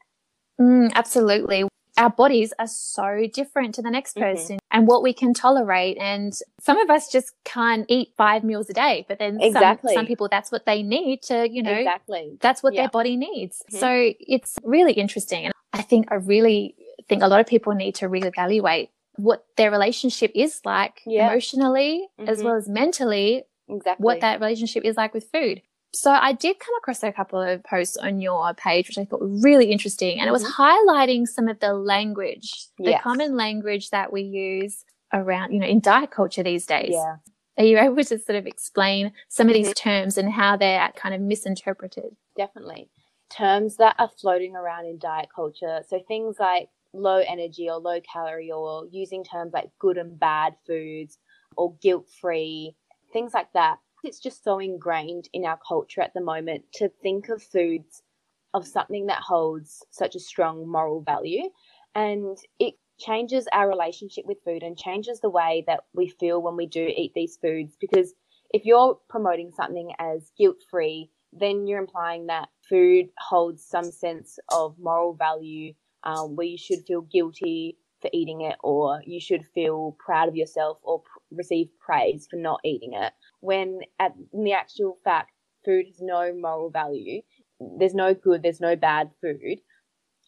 Mm, 0.61 0.93
absolutely 0.95 1.65
our 2.03 2.11
bodies 2.11 2.53
are 2.59 2.67
so 2.67 3.29
different 3.33 3.77
to 3.77 3.83
the 3.83 3.91
next 3.91 4.17
mm-hmm. 4.17 4.35
person 4.35 4.57
mm-hmm. 4.57 4.77
and 4.77 4.89
what 4.89 5.03
we 5.03 5.13
can 5.13 5.33
tolerate. 5.33 5.97
And 5.99 6.37
some 6.61 6.79
of 6.79 6.91
us 6.91 7.11
just 7.11 7.33
can't 7.45 7.87
eat 7.89 8.13
five 8.17 8.43
meals 8.43 8.69
a 8.69 8.73
day, 8.73 9.07
but 9.09 9.21
then 9.21 9.41
exactly. 9.41 9.95
some, 9.95 10.01
some 10.01 10.07
people, 10.07 10.29
that's 10.29 10.51
what 10.51 10.67
they 10.67 10.83
need 10.83 11.23
to, 11.23 11.49
you 11.49 11.63
know, 11.63 11.73
exactly. 11.73 12.37
that's 12.41 12.61
what 12.63 12.75
their 12.75 12.89
body 12.89 13.17
needs. 13.17 13.63
Mm-hmm. 13.71 13.79
So 13.79 14.13
it's 14.19 14.59
really 14.65 14.95
interesting. 14.95 15.45
And 15.45 15.55
I 15.73 15.83
think 15.83 16.11
I 16.11 16.17
really 16.17 16.75
think 17.09 17.23
a 17.23 17.29
lot 17.29 17.41
of 17.41 17.47
people 17.47 17.73
need 17.73 17.95
to 17.97 18.09
reevaluate 18.09 18.89
what 19.17 19.45
their 19.57 19.71
relationship 19.71 20.33
is 20.35 20.61
like 20.65 21.03
yeah. 21.07 21.29
emotionally 21.29 22.09
mm-hmm. 22.19 22.29
as 22.29 22.43
well 22.43 22.57
as 22.57 22.69
mentally. 22.69 23.45
Exactly. 23.69 24.03
What 24.03 24.21
that 24.21 24.41
relationship 24.41 24.85
is 24.85 24.97
like 24.97 25.15
with 25.15 25.31
food. 25.31 25.63
So 25.95 26.11
I 26.11 26.33
did 26.33 26.59
come 26.59 26.75
across 26.79 27.03
a 27.03 27.13
couple 27.13 27.41
of 27.41 27.63
posts 27.65 27.99
on 27.99 28.21
your 28.21 28.55
page, 28.55 28.89
which 28.89 28.99
I 28.99 29.05
thought 29.05 29.21
were 29.21 29.41
really 29.43 29.71
interesting. 29.71 30.19
And 30.19 30.29
it 30.29 30.33
was 30.33 30.43
mm-hmm. 30.43 30.63
highlighting 30.63 31.27
some 31.27 31.49
of 31.49 31.61
the 31.61 31.75
language, 31.75 32.51
the 32.79 32.99
common 33.03 33.37
language 33.37 33.91
that 33.91 34.13
we 34.13 34.23
use 34.23 34.85
around, 35.13 35.53
you 35.53 35.61
know, 35.61 35.67
in 35.67 35.81
diet 35.81 36.11
culture 36.11 36.43
these 36.43 36.65
days. 36.65 36.93
Yeah. 36.93 37.17
Are 37.59 37.65
you 37.65 37.79
able 37.79 37.97
to 37.97 38.19
sort 38.19 38.37
of 38.37 38.47
explain 38.47 39.13
some 39.29 39.49
of 39.49 39.55
these 39.55 39.69
mm-hmm. 39.69 39.89
terms 39.89 40.17
and 40.17 40.33
how 40.33 40.57
they're 40.57 40.91
kind 40.97 41.15
of 41.15 41.21
misinterpreted? 41.21 42.17
Definitely. 42.37 42.89
Terms 43.31 43.77
that 43.77 43.95
are 43.99 44.11
floating 44.19 44.57
around 44.57 44.87
in 44.87 44.99
diet 44.99 45.29
culture. 45.35 45.83
So 45.87 46.01
things 46.09 46.37
like 46.41 46.71
low 46.95 47.19
energy 47.19 47.69
or 47.69 47.77
low 47.77 48.01
calorie 48.01 48.51
or 48.51 48.87
using 48.91 49.25
terms 49.25 49.53
like 49.53 49.69
good 49.79 49.99
and 49.99 50.19
bad 50.19 50.55
foods 50.67 51.19
or 51.57 51.75
guilt 51.83 52.09
free, 52.21 52.75
things 53.13 53.35
like 53.35 53.53
that 53.53 53.79
it's 54.05 54.21
just 54.21 54.45
so 54.45 54.59
ingrained 54.59 55.29
in 55.33 55.45
our 55.45 55.59
culture 55.67 56.01
at 56.01 56.15
the 56.15 56.21
moment 56.21 56.65
to 56.75 56.89
think 57.03 57.29
of 57.29 57.43
foods 57.43 58.03
of 58.55 58.67
something 58.67 59.07
that 59.07 59.23
holds 59.23 59.85
such 59.91 60.15
a 60.15 60.21
strong 60.21 60.69
moral 60.69 61.03
value. 61.03 61.49
And 61.95 62.37
it 62.59 62.75
changes 62.99 63.49
our 63.53 63.69
relationship 63.69 64.25
with 64.27 64.39
food 64.45 64.63
and 64.63 64.77
changes 64.77 65.21
the 65.21 65.31
way 65.31 65.65
that 65.67 65.81
we 65.95 66.09
feel 66.09 66.43
when 66.43 66.57
we 66.57 66.67
do 66.67 66.87
eat 66.87 67.13
these 67.15 67.39
foods. 67.41 67.77
Because 67.81 68.15
if 68.53 68.65
you're 68.65 68.99
promoting 69.09 69.51
something 69.53 69.93
as 69.99 70.31
guilt 70.39 70.59
free 70.71 71.11
then 71.33 71.67
you're 71.67 71.81
implying 71.81 72.27
that 72.27 72.49
food 72.69 73.07
holds 73.19 73.65
some 73.65 73.91
sense 73.91 74.39
of 74.51 74.79
moral 74.79 75.15
value 75.15 75.73
um, 76.05 76.37
where 76.37 76.47
you 76.47 76.59
should 76.59 76.85
feel 76.87 77.03
guilty 77.03 77.79
for 78.01 78.11
eating 78.13 78.43
it 78.43 78.57
or 78.63 79.01
you 79.07 79.21
should 79.21 79.45
feel 79.55 79.97
proud 80.05 80.29
of 80.29 80.37
yourself 80.37 80.79
or 80.83 81.03
receive 81.37 81.69
praise 81.79 82.27
for 82.31 82.37
not 82.37 82.61
eating 82.65 82.93
it 82.95 83.13
when 83.41 83.81
at 83.99 84.13
in 84.33 84.45
the 84.45 84.53
actual 84.53 84.99
fact 85.05 85.33
food 85.65 85.87
has 85.87 86.01
no 86.01 86.33
moral 86.35 86.71
value 86.71 87.21
there's 87.79 87.95
no 87.95 88.15
good 88.15 88.43
there's 88.43 88.61
no 88.61 88.77
bad 88.77 89.11
food 89.21 89.61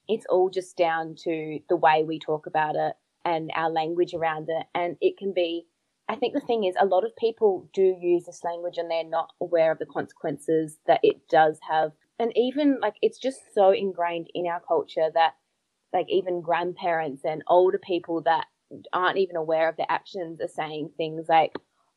it's 0.09 0.27
all 0.29 0.51
just 0.51 0.77
down 0.77 1.15
to 1.25 1.61
the 1.69 1.77
way 1.77 2.05
we 2.05 2.19
talk 2.19 2.47
about 2.47 2.77
it 2.77 2.95
and 3.25 3.51
our 3.55 3.71
language 3.71 4.15
around 4.15 4.49
it. 4.49 4.67
And 4.75 4.97
it 5.01 5.17
can 5.19 5.33
be 5.33 5.67
i 6.07 6.15
think 6.15 6.35
the 6.35 6.41
thing 6.41 6.65
is 6.65 6.75
a 6.79 6.85
lot 6.85 7.03
of 7.03 7.17
people 7.17 7.67
do 7.73 7.97
use 7.99 8.27
this 8.27 8.45
language 8.45 8.77
and 8.77 8.91
they're 8.91 9.09
not 9.09 9.33
aware 9.41 9.73
of 9.73 9.79
the 9.79 9.87
consequences 9.87 10.77
that 10.87 11.01
it 11.03 11.29
does 11.31 11.59
have. 11.69 11.93
And 12.19 12.31
even 12.37 12.79
like 12.81 12.97
it's 13.01 13.19
just 13.19 13.41
so 13.55 13.71
ingrained 13.71 14.29
in 14.35 14.47
our 14.47 14.61
culture 14.61 15.09
that 15.15 15.35
like 15.95 16.07
even 16.11 16.43
grandparents 16.43 17.23
and 17.25 17.43
older 17.47 17.79
people 17.79 18.21
that 18.23 18.47
aren't 18.93 19.19
even 19.19 19.37
aware 19.37 19.69
of 19.69 19.77
their 19.77 19.87
actions 19.89 20.41
are 20.41 20.49
saying 20.49 20.91
things 20.97 21.27
like 21.29 21.53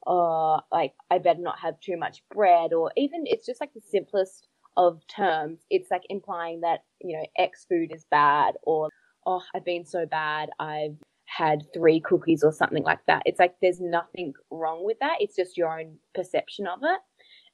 or 0.07 0.61
like 0.71 0.93
I 1.11 1.17
better 1.17 1.41
not 1.41 1.59
have 1.59 1.79
too 1.79 1.97
much 1.97 2.23
bread, 2.33 2.73
or 2.73 2.91
even 2.95 3.23
it's 3.25 3.45
just 3.45 3.59
like 3.61 3.73
the 3.73 3.81
simplest 3.81 4.47
of 4.77 5.01
terms. 5.07 5.59
It's 5.69 5.91
like 5.91 6.03
implying 6.09 6.61
that, 6.61 6.83
you 7.01 7.17
know, 7.17 7.25
X 7.37 7.65
food 7.69 7.91
is 7.93 8.05
bad, 8.09 8.55
or 8.63 8.89
oh, 9.25 9.41
I've 9.53 9.65
been 9.65 9.85
so 9.85 10.05
bad, 10.05 10.49
I've 10.59 10.95
had 11.25 11.63
three 11.73 11.99
cookies 11.99 12.41
or 12.43 12.53
something 12.53 12.83
like 12.83 13.05
that. 13.07 13.23
It's 13.25 13.39
like 13.39 13.55
there's 13.61 13.81
nothing 13.81 14.33
wrong 14.49 14.85
with 14.85 14.97
that. 15.01 15.17
It's 15.19 15.35
just 15.35 15.57
your 15.57 15.77
own 15.77 15.97
perception 16.15 16.67
of 16.67 16.79
it. 16.83 16.99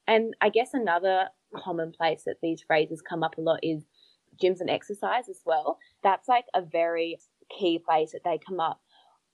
And 0.06 0.34
I 0.40 0.48
guess 0.50 0.70
another 0.74 1.28
commonplace 1.56 2.22
that 2.26 2.36
these 2.40 2.62
phrases 2.64 3.02
come 3.02 3.24
up 3.24 3.36
a 3.36 3.40
lot 3.40 3.60
is 3.62 3.84
gyms 4.42 4.60
and 4.60 4.70
exercise 4.70 5.28
as 5.28 5.40
well. 5.44 5.78
That's 6.04 6.28
like 6.28 6.44
a 6.54 6.62
very 6.62 7.18
key 7.50 7.80
place 7.84 8.12
that 8.12 8.22
they 8.24 8.38
come 8.46 8.60
up 8.60 8.80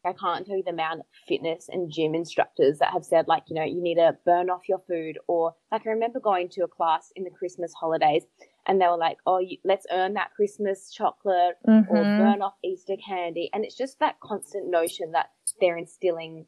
I 0.05 0.13
can't 0.13 0.47
tell 0.47 0.57
you 0.57 0.63
the 0.63 0.71
amount 0.71 1.01
of 1.01 1.07
fitness 1.29 1.69
and 1.71 1.91
gym 1.91 2.15
instructors 2.15 2.79
that 2.79 2.93
have 2.93 3.05
said, 3.05 3.29
like, 3.29 3.45
you 3.49 3.55
know, 3.55 3.65
you 3.65 3.83
need 3.83 3.97
to 3.97 4.17
burn 4.25 4.49
off 4.49 4.69
your 4.69 4.83
food. 4.89 5.19
Or, 5.29 5.55
like, 5.71 5.87
I 5.87 5.91
remember 5.91 6.21
going 6.21 6.49
to 6.51 6.65
a 6.65 6.69
class 6.69 7.13
in 7.17 7.25
the 7.25 7.31
Christmas 7.31 7.73
holidays 7.75 8.25
and 8.67 8.81
they 8.81 8.87
were 8.87 8.97
like, 8.97 9.19
oh, 9.27 9.39
you, 9.39 9.59
let's 9.65 9.87
earn 9.93 10.15
that 10.15 10.33
Christmas 10.35 10.91
chocolate 10.91 11.57
mm-hmm. 11.69 11.91
or 11.91 12.03
burn 12.03 12.43
off 12.43 12.55
Easter 12.65 12.97
candy. 13.05 13.51
And 13.53 13.65
it's 13.65 13.77
just 13.77 13.99
that 14.01 14.21
constant 14.21 14.71
notion 14.71 15.13
that 15.13 15.31
they're 15.61 15.77
instilling 15.77 16.47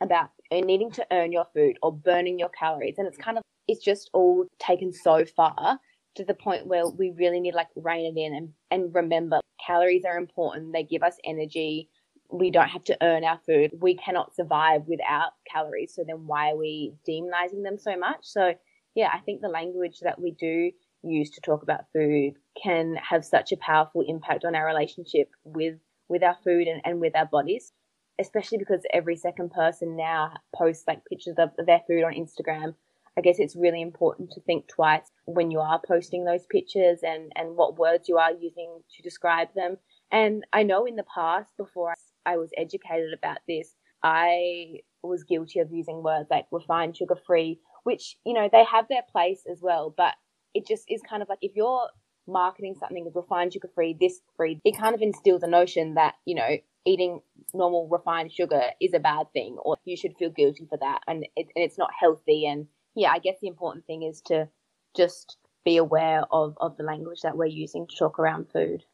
about 0.00 0.30
needing 0.52 0.90
to 0.92 1.06
earn 1.10 1.32
your 1.32 1.46
food 1.54 1.78
or 1.82 1.92
burning 1.92 2.38
your 2.38 2.50
calories. 2.50 2.96
And 2.98 3.06
it's 3.06 3.18
kind 3.18 3.38
of, 3.38 3.44
it's 3.66 3.82
just 3.82 4.10
all 4.12 4.44
taken 4.58 4.92
so 4.92 5.24
far 5.24 5.80
to 6.16 6.24
the 6.24 6.34
point 6.34 6.66
where 6.66 6.86
we 6.86 7.12
really 7.16 7.40
need 7.40 7.54
like 7.54 7.68
rein 7.74 8.04
it 8.16 8.20
in 8.20 8.34
and, 8.34 8.50
and 8.70 8.94
remember 8.94 9.40
calories 9.64 10.04
are 10.04 10.16
important. 10.16 10.72
They 10.72 10.84
give 10.84 11.02
us 11.02 11.16
energy 11.24 11.88
we 12.30 12.50
don't 12.50 12.68
have 12.68 12.84
to 12.84 12.96
earn 13.02 13.24
our 13.24 13.40
food. 13.46 13.72
We 13.80 13.96
cannot 13.96 14.34
survive 14.34 14.82
without 14.86 15.32
calories. 15.50 15.94
So 15.94 16.04
then 16.06 16.26
why 16.26 16.50
are 16.50 16.56
we 16.56 16.94
demonizing 17.08 17.62
them 17.62 17.78
so 17.78 17.96
much? 17.96 18.20
So 18.22 18.54
yeah, 18.94 19.10
I 19.12 19.20
think 19.20 19.40
the 19.40 19.48
language 19.48 20.00
that 20.00 20.20
we 20.20 20.32
do 20.32 20.70
use 21.02 21.30
to 21.30 21.40
talk 21.40 21.62
about 21.62 21.86
food 21.92 22.34
can 22.60 22.96
have 22.96 23.24
such 23.24 23.52
a 23.52 23.56
powerful 23.58 24.02
impact 24.06 24.44
on 24.44 24.54
our 24.54 24.66
relationship 24.66 25.28
with 25.44 25.78
with 26.08 26.22
our 26.22 26.36
food 26.44 26.66
and, 26.66 26.80
and 26.84 27.00
with 27.00 27.16
our 27.16 27.26
bodies 27.26 27.72
especially 28.20 28.58
because 28.58 28.82
every 28.92 29.16
second 29.16 29.50
person 29.50 29.96
now 29.96 30.32
posts 30.54 30.84
like 30.86 31.04
pictures 31.06 31.36
of 31.38 31.50
their 31.66 31.80
food 31.86 32.04
on 32.04 32.14
Instagram. 32.14 32.74
I 33.16 33.20
guess 33.20 33.38
it's 33.38 33.56
really 33.56 33.80
important 33.80 34.30
to 34.32 34.40
think 34.40 34.66
twice 34.68 35.10
when 35.24 35.50
you 35.50 35.60
are 35.60 35.80
posting 35.86 36.24
those 36.24 36.46
pictures 36.50 37.00
and, 37.02 37.30
and 37.36 37.56
what 37.56 37.78
words 37.78 38.08
you 38.08 38.18
are 38.18 38.32
using 38.32 38.80
to 38.96 39.02
describe 39.02 39.48
them. 39.54 39.76
And 40.10 40.44
I 40.52 40.64
know 40.64 40.84
in 40.84 40.96
the 40.96 41.04
past, 41.14 41.50
before 41.56 41.94
I 42.26 42.36
was 42.36 42.50
educated 42.56 43.12
about 43.12 43.38
this, 43.48 43.74
I 44.02 44.80
was 45.02 45.24
guilty 45.24 45.60
of 45.60 45.72
using 45.72 46.02
words 46.02 46.28
like 46.30 46.46
refined 46.50 46.96
sugar 46.96 47.16
free, 47.26 47.60
which, 47.84 48.16
you 48.24 48.34
know, 48.34 48.48
they 48.50 48.64
have 48.64 48.86
their 48.88 49.02
place 49.10 49.42
as 49.50 49.60
well. 49.62 49.94
But 49.96 50.14
it 50.54 50.66
just 50.66 50.84
is 50.88 51.00
kind 51.08 51.22
of 51.22 51.28
like 51.28 51.38
if 51.42 51.52
you're 51.56 51.88
marketing 52.26 52.74
something 52.78 53.06
as 53.06 53.14
refined 53.14 53.52
sugar 53.52 53.68
free, 53.74 53.96
this 53.98 54.20
free, 54.36 54.60
it 54.64 54.78
kind 54.78 54.94
of 54.94 55.02
instills 55.02 55.42
a 55.42 55.48
notion 55.48 55.94
that, 55.94 56.14
you 56.24 56.34
know, 56.34 56.56
eating 56.84 57.20
normal 57.52 57.88
refined 57.88 58.32
sugar 58.32 58.62
is 58.80 58.94
a 58.94 58.98
bad 58.98 59.26
thing 59.32 59.56
or 59.64 59.76
you 59.84 59.96
should 59.96 60.16
feel 60.18 60.30
guilty 60.30 60.66
for 60.68 60.78
that 60.78 61.00
and, 61.06 61.24
it, 61.36 61.46
and 61.54 61.64
it's 61.64 61.78
not 61.78 61.90
healthy 61.98 62.46
and 62.46 62.66
yeah 62.94 63.10
i 63.10 63.18
guess 63.18 63.36
the 63.40 63.48
important 63.48 63.86
thing 63.86 64.02
is 64.02 64.20
to 64.20 64.48
just 64.96 65.38
be 65.64 65.76
aware 65.78 66.24
of, 66.30 66.54
of 66.60 66.76
the 66.76 66.82
language 66.82 67.20
that 67.22 67.36
we're 67.36 67.46
using 67.46 67.86
to 67.86 67.96
talk 67.96 68.18
around 68.18 68.46
food 68.52 68.84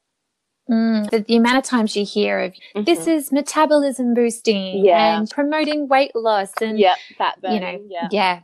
Mm, 0.70 1.10
the, 1.10 1.20
the, 1.20 1.36
amount 1.36 1.58
of 1.58 1.64
times 1.64 1.96
you 1.96 2.04
hear 2.04 2.38
of 2.40 2.52
mm-hmm. 2.52 2.84
this 2.84 3.06
is 3.06 3.32
metabolism 3.32 4.14
boosting 4.14 4.84
yeah. 4.84 5.18
and 5.18 5.28
promoting 5.28 5.88
weight 5.88 6.14
loss 6.14 6.52
and 6.62 6.78
yeah, 6.78 6.94
fat 7.18 7.40
burning, 7.42 7.54
you 7.54 7.60
know, 7.60 7.84
yeah. 7.88 8.08
yeah. 8.12 8.40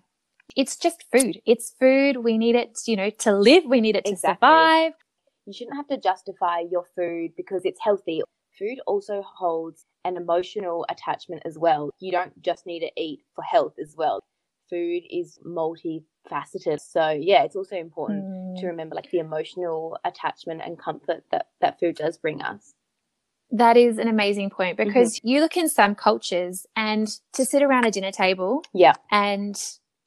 It's 0.57 0.77
just 0.77 1.05
food. 1.13 1.41
It's 1.47 1.75
food. 1.79 2.19
We 2.19 2.39
need 2.39 2.57
it, 2.57 2.79
you 2.87 2.97
know, 2.97 3.11
to 3.11 3.37
live. 3.37 3.65
We 3.67 3.81
need 3.81 3.95
it 3.95 4.07
to 4.07 4.13
exactly. 4.13 4.47
survive. 4.47 4.93
You 5.45 5.53
shouldn't 5.53 5.77
have 5.77 5.87
to 5.89 5.99
justify 5.99 6.61
your 6.71 6.85
food 6.97 7.33
because 7.37 7.65
it's 7.65 7.79
healthy 7.81 8.23
food 8.59 8.81
also 8.87 9.23
holds 9.23 9.85
an 10.05 10.17
emotional 10.17 10.87
attachment 10.89 11.43
as 11.45 11.59
well. 11.59 11.91
You 12.01 12.13
don't 12.13 12.41
just 12.43 12.67
need 12.67 12.81
to 12.81 12.91
eat 12.97 13.21
for 13.35 13.43
health 13.43 13.75
as 13.81 13.95
well. 13.97 14.21
Food 14.71 15.03
is 15.11 15.39
multifaceted. 16.27 16.81
So 16.81 17.11
yeah, 17.11 17.45
it's 17.45 17.57
also 17.57 17.77
important 17.77 18.25
mm. 18.25 18.61
to 18.61 18.67
remember 18.67 18.95
like 18.95 19.11
the 19.11 19.19
emotional 19.19 19.99
attachment 20.05 20.63
and 20.65 20.79
comfort 20.79 21.25
that, 21.31 21.49
that 21.61 21.79
food 21.81 21.97
does 21.97 22.19
bring 22.19 22.43
us. 22.43 22.75
That 23.51 23.77
is 23.77 23.99
an 23.99 24.09
amazing 24.09 24.51
point 24.51 24.77
because 24.77 25.17
mm-hmm. 25.17 25.29
you 25.29 25.41
look 25.41 25.57
in 25.57 25.69
some 25.69 25.95
cultures 25.95 26.67
and 26.75 27.09
to 27.35 27.45
sit 27.45 27.63
around 27.63 27.85
a 27.85 27.93
dinner 27.93 28.11
table 28.11 28.65
yeah. 28.75 28.95
and 29.11 29.57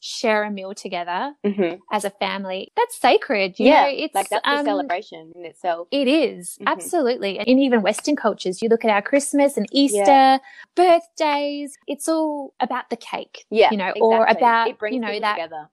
share 0.02 0.44
a 0.44 0.52
meal 0.52 0.74
together 0.74 1.34
mm-hmm. 1.46 1.76
as 1.92 2.04
a 2.04 2.10
family. 2.10 2.72
That's 2.76 3.00
sacred. 3.00 3.56
yeah, 3.58 3.84
know? 3.84 3.90
it's 3.92 4.16
like 4.16 4.30
that's 4.30 4.48
um, 4.48 4.60
a 4.60 4.64
celebration 4.64 5.32
in 5.36 5.46
itself. 5.46 5.88
It 5.92 6.08
is, 6.08 6.56
mm-hmm. 6.56 6.68
absolutely. 6.68 7.40
And 7.40 7.48
in 7.48 7.60
even 7.60 7.82
Western 7.82 8.16
cultures, 8.16 8.62
you 8.62 8.70
look 8.70 8.84
at 8.84 8.92
our 8.92 9.02
Christmas 9.02 9.58
and 9.58 9.68
Easter, 9.72 10.04
yeah. 10.06 10.38
birthdays. 10.76 11.78
It's 11.88 12.08
all 12.08 12.54
about 12.60 12.90
the 12.90 12.98
cake. 12.98 13.46
Yeah, 13.50 13.70
you 13.72 13.78
know, 13.78 13.86
exactly. 13.86 14.02
or 14.02 14.26
about 14.26 14.68
it 14.70 14.80
brings 14.80 14.96
you 14.96 15.02
know 15.02 15.20
that. 15.20 15.36
Together. 15.36 15.70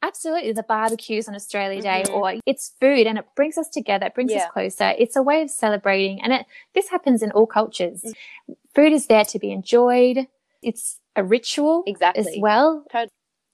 Absolutely, 0.00 0.52
the 0.52 0.62
barbecues 0.62 1.28
on 1.28 1.34
Australia 1.34 1.82
Day, 1.82 2.04
mm-hmm. 2.06 2.14
or 2.14 2.34
it's 2.46 2.72
food, 2.80 3.06
and 3.06 3.18
it 3.18 3.24
brings 3.34 3.58
us 3.58 3.68
together. 3.68 4.06
It 4.06 4.14
brings 4.14 4.32
yeah. 4.32 4.44
us 4.44 4.50
closer. 4.52 4.94
It's 4.96 5.16
a 5.16 5.22
way 5.22 5.42
of 5.42 5.50
celebrating, 5.50 6.22
and 6.22 6.32
it 6.32 6.46
this 6.74 6.88
happens 6.88 7.22
in 7.22 7.30
all 7.32 7.46
cultures. 7.46 8.02
Mm-hmm. 8.02 8.52
Food 8.74 8.92
is 8.92 9.06
there 9.06 9.24
to 9.24 9.38
be 9.38 9.50
enjoyed. 9.50 10.28
It's 10.62 11.00
a 11.16 11.24
ritual 11.24 11.82
exactly 11.86 12.20
as 12.20 12.40
well. 12.40 12.84
Totally 12.92 13.10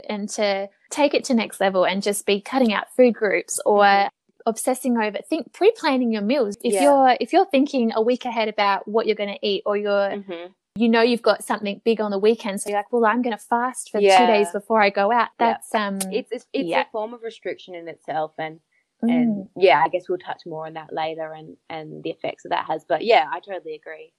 and 0.08 0.28
to 0.28 0.68
take 0.90 1.14
it 1.14 1.24
to 1.24 1.34
next 1.34 1.60
level 1.60 1.84
and 1.84 2.02
just 2.02 2.26
be 2.26 2.40
cutting 2.40 2.72
out 2.72 2.92
food 2.96 3.14
groups 3.14 3.60
or 3.64 3.82
mm-hmm. 3.82 4.08
obsessing 4.46 4.96
over 4.96 5.18
think 5.28 5.52
pre-planning 5.52 6.12
your 6.12 6.22
meals 6.22 6.56
if 6.62 6.74
yeah. 6.74 6.82
you're 6.82 7.16
if 7.20 7.32
you're 7.32 7.46
thinking 7.46 7.92
a 7.94 8.02
week 8.02 8.24
ahead 8.24 8.48
about 8.48 8.86
what 8.86 9.06
you're 9.06 9.16
going 9.16 9.32
to 9.32 9.46
eat 9.46 9.62
or 9.66 9.76
you're 9.76 9.90
mm-hmm. 9.90 10.52
You 10.76 10.88
know 10.88 11.02
you've 11.02 11.22
got 11.22 11.44
something 11.44 11.80
big 11.84 12.00
on 12.00 12.10
the 12.10 12.18
weekend 12.18 12.60
so 12.60 12.70
you're 12.70 12.78
like 12.78 12.92
well 12.92 13.04
i'm 13.06 13.22
going 13.22 13.36
to 13.36 13.42
fast 13.42 13.90
for 13.90 14.00
yeah. 14.00 14.18
two 14.18 14.26
days 14.26 14.50
before 14.50 14.80
i 14.80 14.90
go 14.90 15.12
out 15.12 15.28
that's 15.38 15.68
yeah. 15.72 15.86
um 15.86 15.98
it's 16.10 16.32
it's, 16.32 16.46
it's 16.52 16.70
a 16.72 16.86
form 16.90 17.14
of 17.14 17.22
restriction 17.22 17.74
in 17.74 17.88
itself 17.88 18.32
and 18.38 18.60
and 19.02 19.44
mm. 19.44 19.48
yeah 19.56 19.82
i 19.84 19.88
guess 19.88 20.08
we'll 20.08 20.18
touch 20.18 20.42
more 20.46 20.66
on 20.66 20.74
that 20.74 20.92
later 20.92 21.32
and 21.32 21.56
and 21.70 22.02
the 22.02 22.10
effects 22.10 22.42
that 22.42 22.50
that 22.50 22.64
has 22.66 22.84
but 22.88 23.04
yeah 23.04 23.28
i 23.30 23.38
totally 23.38 23.74
agree 23.74 24.12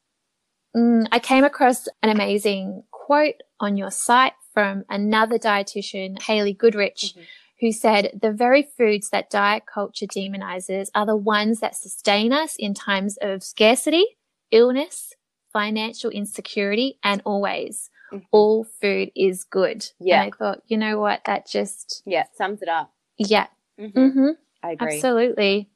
mm, 0.76 1.06
i 1.12 1.20
came 1.20 1.44
across 1.44 1.88
an 2.02 2.10
amazing 2.10 2.84
quote 3.06 3.42
on 3.60 3.78
your 3.78 3.92
site 3.92 4.34
from 4.56 4.86
another 4.90 5.38
dietitian, 5.38 6.20
Hayley 6.24 6.54
Goodrich, 6.54 7.14
mm-hmm. 7.14 7.22
who 7.60 7.72
said 7.72 8.18
the 8.20 8.32
very 8.32 8.64
foods 8.64 9.10
that 9.12 9.30
diet 9.30 9.64
culture 9.72 10.08
demonizes 10.08 10.88
are 10.96 11.06
the 11.06 11.16
ones 11.16 11.60
that 11.60 11.76
sustain 11.76 12.34
us 12.34 12.56
in 12.58 12.74
times 12.74 13.18
of 13.22 13.44
scarcity, 13.44 14.06
illness, 14.50 15.14
financial 15.56 16.10
insecurity, 16.10 17.00
and 17.04 17.22
always. 17.26 17.90
Mm-hmm. 18.12 18.26
All 18.32 18.66
food 18.82 19.12
is 19.16 19.46
good. 19.46 19.86
Yeah. 20.00 20.24
And 20.24 20.34
I 20.34 20.38
thought, 20.38 20.62
you 20.68 20.78
know 20.78 21.00
what? 21.00 21.22
That 21.26 21.48
just. 21.48 22.04
Yeah, 22.06 22.26
sums 22.36 22.62
it 22.62 22.68
up. 22.68 22.94
Yeah. 23.18 23.48
Mm-hmm. 23.80 24.00
mm-hmm. 24.00 24.30
I 24.62 24.72
agree. 24.72 24.96
Absolutely. 24.96 25.70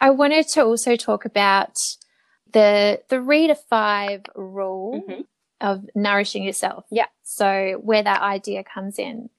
I 0.00 0.10
wanted 0.10 0.48
to 0.48 0.64
also 0.64 0.96
talk 0.96 1.24
about 1.24 1.78
the 2.52 3.00
three 3.08 3.46
to 3.46 3.54
five 3.54 4.22
rule 4.34 5.00
mm-hmm 5.00 5.22
of 5.62 5.88
nourishing 5.94 6.42
yourself. 6.42 6.84
Yeah. 6.90 7.06
So 7.22 7.80
where 7.82 8.02
that 8.02 8.20
idea 8.20 8.64
comes 8.64 8.98
in. 8.98 9.30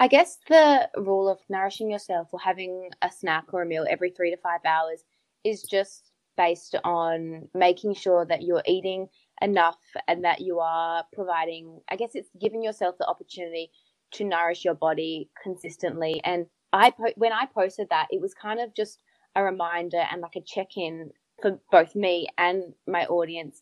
I 0.00 0.08
guess 0.08 0.38
the 0.48 0.88
rule 0.96 1.28
of 1.28 1.38
nourishing 1.48 1.90
yourself 1.90 2.28
or 2.32 2.40
having 2.40 2.90
a 3.00 3.10
snack 3.10 3.44
or 3.52 3.62
a 3.62 3.66
meal 3.66 3.86
every 3.88 4.10
three 4.10 4.30
to 4.30 4.36
five 4.36 4.60
hours 4.64 5.04
is 5.44 5.62
just 5.62 6.07
based 6.38 6.76
on 6.84 7.48
making 7.52 7.94
sure 7.94 8.24
that 8.24 8.42
you're 8.42 8.62
eating 8.64 9.08
enough 9.42 9.78
and 10.06 10.24
that 10.24 10.40
you 10.40 10.60
are 10.60 11.04
providing, 11.12 11.80
I 11.90 11.96
guess 11.96 12.12
it's 12.14 12.30
giving 12.40 12.62
yourself 12.62 12.94
the 12.98 13.06
opportunity 13.06 13.70
to 14.12 14.24
nourish 14.24 14.64
your 14.64 14.74
body 14.74 15.28
consistently. 15.42 16.20
And 16.24 16.46
I, 16.72 16.92
when 17.16 17.32
I 17.32 17.46
posted 17.52 17.88
that, 17.90 18.06
it 18.10 18.20
was 18.20 18.32
kind 18.32 18.60
of 18.60 18.74
just 18.74 19.02
a 19.34 19.42
reminder 19.42 20.02
and 20.10 20.22
like 20.22 20.36
a 20.36 20.40
check 20.40 20.76
in 20.76 21.10
for 21.42 21.58
both 21.70 21.94
me 21.94 22.28
and 22.38 22.72
my 22.86 23.04
audience 23.06 23.60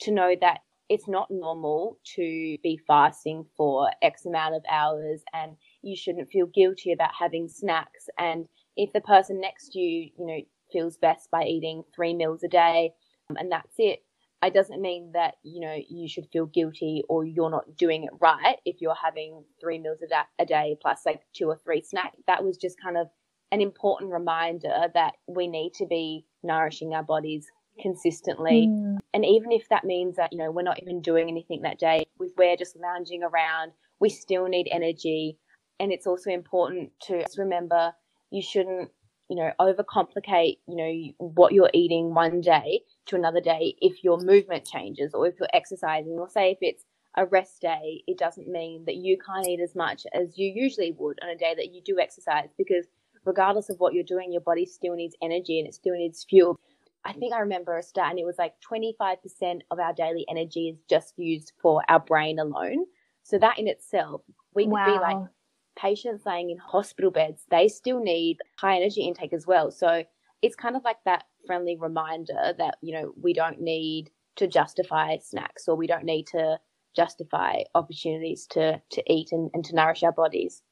to 0.00 0.10
know 0.10 0.34
that 0.40 0.60
it's 0.88 1.08
not 1.08 1.30
normal 1.30 1.98
to 2.14 2.56
be 2.62 2.80
fasting 2.86 3.44
for 3.56 3.90
X 4.02 4.24
amount 4.24 4.54
of 4.54 4.62
hours 4.70 5.22
and 5.32 5.56
you 5.82 5.96
shouldn't 5.96 6.30
feel 6.30 6.46
guilty 6.46 6.92
about 6.92 7.10
having 7.18 7.48
snacks. 7.48 8.08
And 8.18 8.46
if 8.76 8.92
the 8.92 9.00
person 9.00 9.40
next 9.40 9.72
to 9.72 9.80
you, 9.80 10.10
you 10.18 10.26
know, 10.26 10.40
feels 10.72 10.96
best 10.96 11.30
by 11.30 11.44
eating 11.44 11.82
three 11.94 12.14
meals 12.14 12.42
a 12.42 12.48
day 12.48 12.92
um, 13.30 13.36
and 13.36 13.50
that's 13.50 13.74
it, 13.78 14.00
it 14.44 14.54
doesn't 14.54 14.80
mean 14.80 15.12
that, 15.14 15.34
you 15.42 15.60
know, 15.60 15.76
you 15.88 16.08
should 16.08 16.28
feel 16.32 16.46
guilty 16.46 17.02
or 17.08 17.24
you're 17.24 17.50
not 17.50 17.76
doing 17.76 18.04
it 18.04 18.10
right 18.20 18.56
if 18.64 18.80
you're 18.80 18.94
having 18.94 19.44
three 19.60 19.78
meals 19.78 19.98
a, 20.02 20.08
da- 20.08 20.28
a 20.38 20.46
day 20.46 20.76
plus 20.80 21.00
like 21.06 21.22
two 21.34 21.48
or 21.48 21.58
three 21.64 21.82
snacks. 21.82 22.18
That 22.26 22.44
was 22.44 22.56
just 22.56 22.80
kind 22.80 22.96
of 22.96 23.08
an 23.50 23.60
important 23.60 24.12
reminder 24.12 24.88
that 24.94 25.14
we 25.26 25.48
need 25.48 25.72
to 25.74 25.86
be 25.86 26.26
nourishing 26.42 26.94
our 26.94 27.02
bodies 27.02 27.46
consistently. 27.80 28.68
Mm. 28.68 28.98
And 29.14 29.24
even 29.24 29.52
if 29.52 29.68
that 29.70 29.84
means 29.84 30.16
that, 30.16 30.32
you 30.32 30.38
know, 30.38 30.50
we're 30.50 30.62
not 30.62 30.82
even 30.82 31.00
doing 31.00 31.28
anything 31.28 31.62
that 31.62 31.78
day, 31.78 32.06
if 32.20 32.32
we're 32.36 32.56
just 32.56 32.76
lounging 32.76 33.22
around, 33.22 33.72
we 34.00 34.10
still 34.10 34.46
need 34.46 34.68
energy. 34.70 35.38
And 35.80 35.92
it's 35.92 36.06
also 36.06 36.30
important 36.30 36.90
to 37.02 37.24
remember 37.36 37.92
you 38.30 38.42
shouldn't, 38.42 38.90
you 39.28 39.36
know, 39.36 39.50
overcomplicate, 39.60 40.58
you 40.68 40.76
know, 40.76 41.12
what 41.18 41.52
you're 41.52 41.70
eating 41.74 42.14
one 42.14 42.40
day 42.40 42.80
to 43.06 43.16
another 43.16 43.40
day 43.40 43.74
if 43.80 44.04
your 44.04 44.18
movement 44.18 44.64
changes 44.64 45.14
or 45.14 45.26
if 45.26 45.34
you're 45.38 45.48
exercising, 45.52 46.12
or 46.12 46.28
say 46.28 46.52
if 46.52 46.58
it's 46.60 46.84
a 47.16 47.26
rest 47.26 47.60
day, 47.60 48.02
it 48.06 48.18
doesn't 48.18 48.48
mean 48.48 48.84
that 48.86 48.96
you 48.96 49.16
can't 49.18 49.46
eat 49.46 49.60
as 49.60 49.74
much 49.74 50.06
as 50.12 50.36
you 50.36 50.52
usually 50.54 50.92
would 50.92 51.18
on 51.22 51.30
a 51.30 51.36
day 51.36 51.54
that 51.56 51.72
you 51.72 51.80
do 51.82 51.98
exercise 51.98 52.50
because 52.58 52.86
regardless 53.24 53.68
of 53.68 53.78
what 53.78 53.94
you're 53.94 54.04
doing, 54.04 54.32
your 54.32 54.42
body 54.42 54.64
still 54.64 54.94
needs 54.94 55.16
energy 55.22 55.58
and 55.58 55.66
it 55.66 55.74
still 55.74 55.94
needs 55.94 56.24
fuel. 56.28 56.58
I 57.04 57.12
think 57.12 57.32
I 57.32 57.38
remember 57.38 57.76
a 57.76 57.82
stat, 57.82 58.10
and 58.10 58.18
it 58.18 58.24
was 58.24 58.36
like 58.36 58.54
25% 58.68 59.60
of 59.70 59.78
our 59.78 59.92
daily 59.92 60.26
energy 60.28 60.68
is 60.68 60.78
just 60.90 61.14
used 61.16 61.52
for 61.62 61.82
our 61.88 62.00
brain 62.00 62.40
alone. 62.40 62.84
So 63.22 63.38
that 63.38 63.58
in 63.58 63.68
itself, 63.68 64.22
we 64.54 64.64
could 64.64 64.72
wow. 64.72 64.86
be 64.86 65.00
like 65.00 65.30
patients 65.76 66.24
laying 66.26 66.50
in 66.50 66.58
hospital 66.58 67.10
beds, 67.10 67.42
they 67.50 67.68
still 67.68 68.00
need 68.00 68.38
high 68.58 68.76
energy 68.76 69.02
intake 69.02 69.32
as 69.32 69.46
well. 69.46 69.70
So 69.70 70.04
it's 70.42 70.56
kind 70.56 70.76
of 70.76 70.84
like 70.84 70.98
that 71.04 71.24
friendly 71.46 71.76
reminder 71.76 72.54
that, 72.58 72.76
you 72.82 72.94
know, 72.94 73.12
we 73.20 73.32
don't 73.32 73.60
need 73.60 74.10
to 74.36 74.46
justify 74.46 75.16
snacks 75.18 75.68
or 75.68 75.76
we 75.76 75.86
don't 75.86 76.04
need 76.04 76.26
to 76.28 76.58
justify 76.94 77.62
opportunities 77.74 78.46
to, 78.50 78.80
to 78.90 79.12
eat 79.12 79.28
and, 79.32 79.50
and 79.54 79.64
to 79.64 79.74
nourish 79.74 80.02
our 80.02 80.12
bodies. 80.12 80.62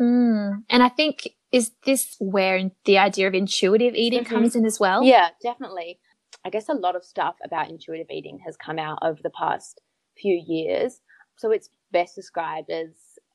Mm. 0.00 0.62
And 0.70 0.82
I 0.82 0.88
think 0.88 1.28
is 1.52 1.72
this 1.84 2.16
where 2.20 2.70
the 2.84 2.98
idea 2.98 3.26
of 3.26 3.34
intuitive 3.34 3.94
eating 3.94 4.24
mm-hmm. 4.24 4.34
comes 4.34 4.56
in 4.56 4.64
as 4.64 4.78
well? 4.78 5.02
Yeah, 5.02 5.28
definitely. 5.42 5.98
I 6.44 6.50
guess 6.50 6.68
a 6.68 6.74
lot 6.74 6.96
of 6.96 7.04
stuff 7.04 7.36
about 7.44 7.68
intuitive 7.68 8.06
eating 8.10 8.38
has 8.46 8.56
come 8.56 8.78
out 8.78 8.98
over 9.02 9.20
the 9.22 9.30
past 9.30 9.80
few 10.16 10.42
years. 10.46 11.00
So 11.36 11.50
it's 11.50 11.68
best 11.92 12.14
described 12.14 12.70
as 12.70 12.88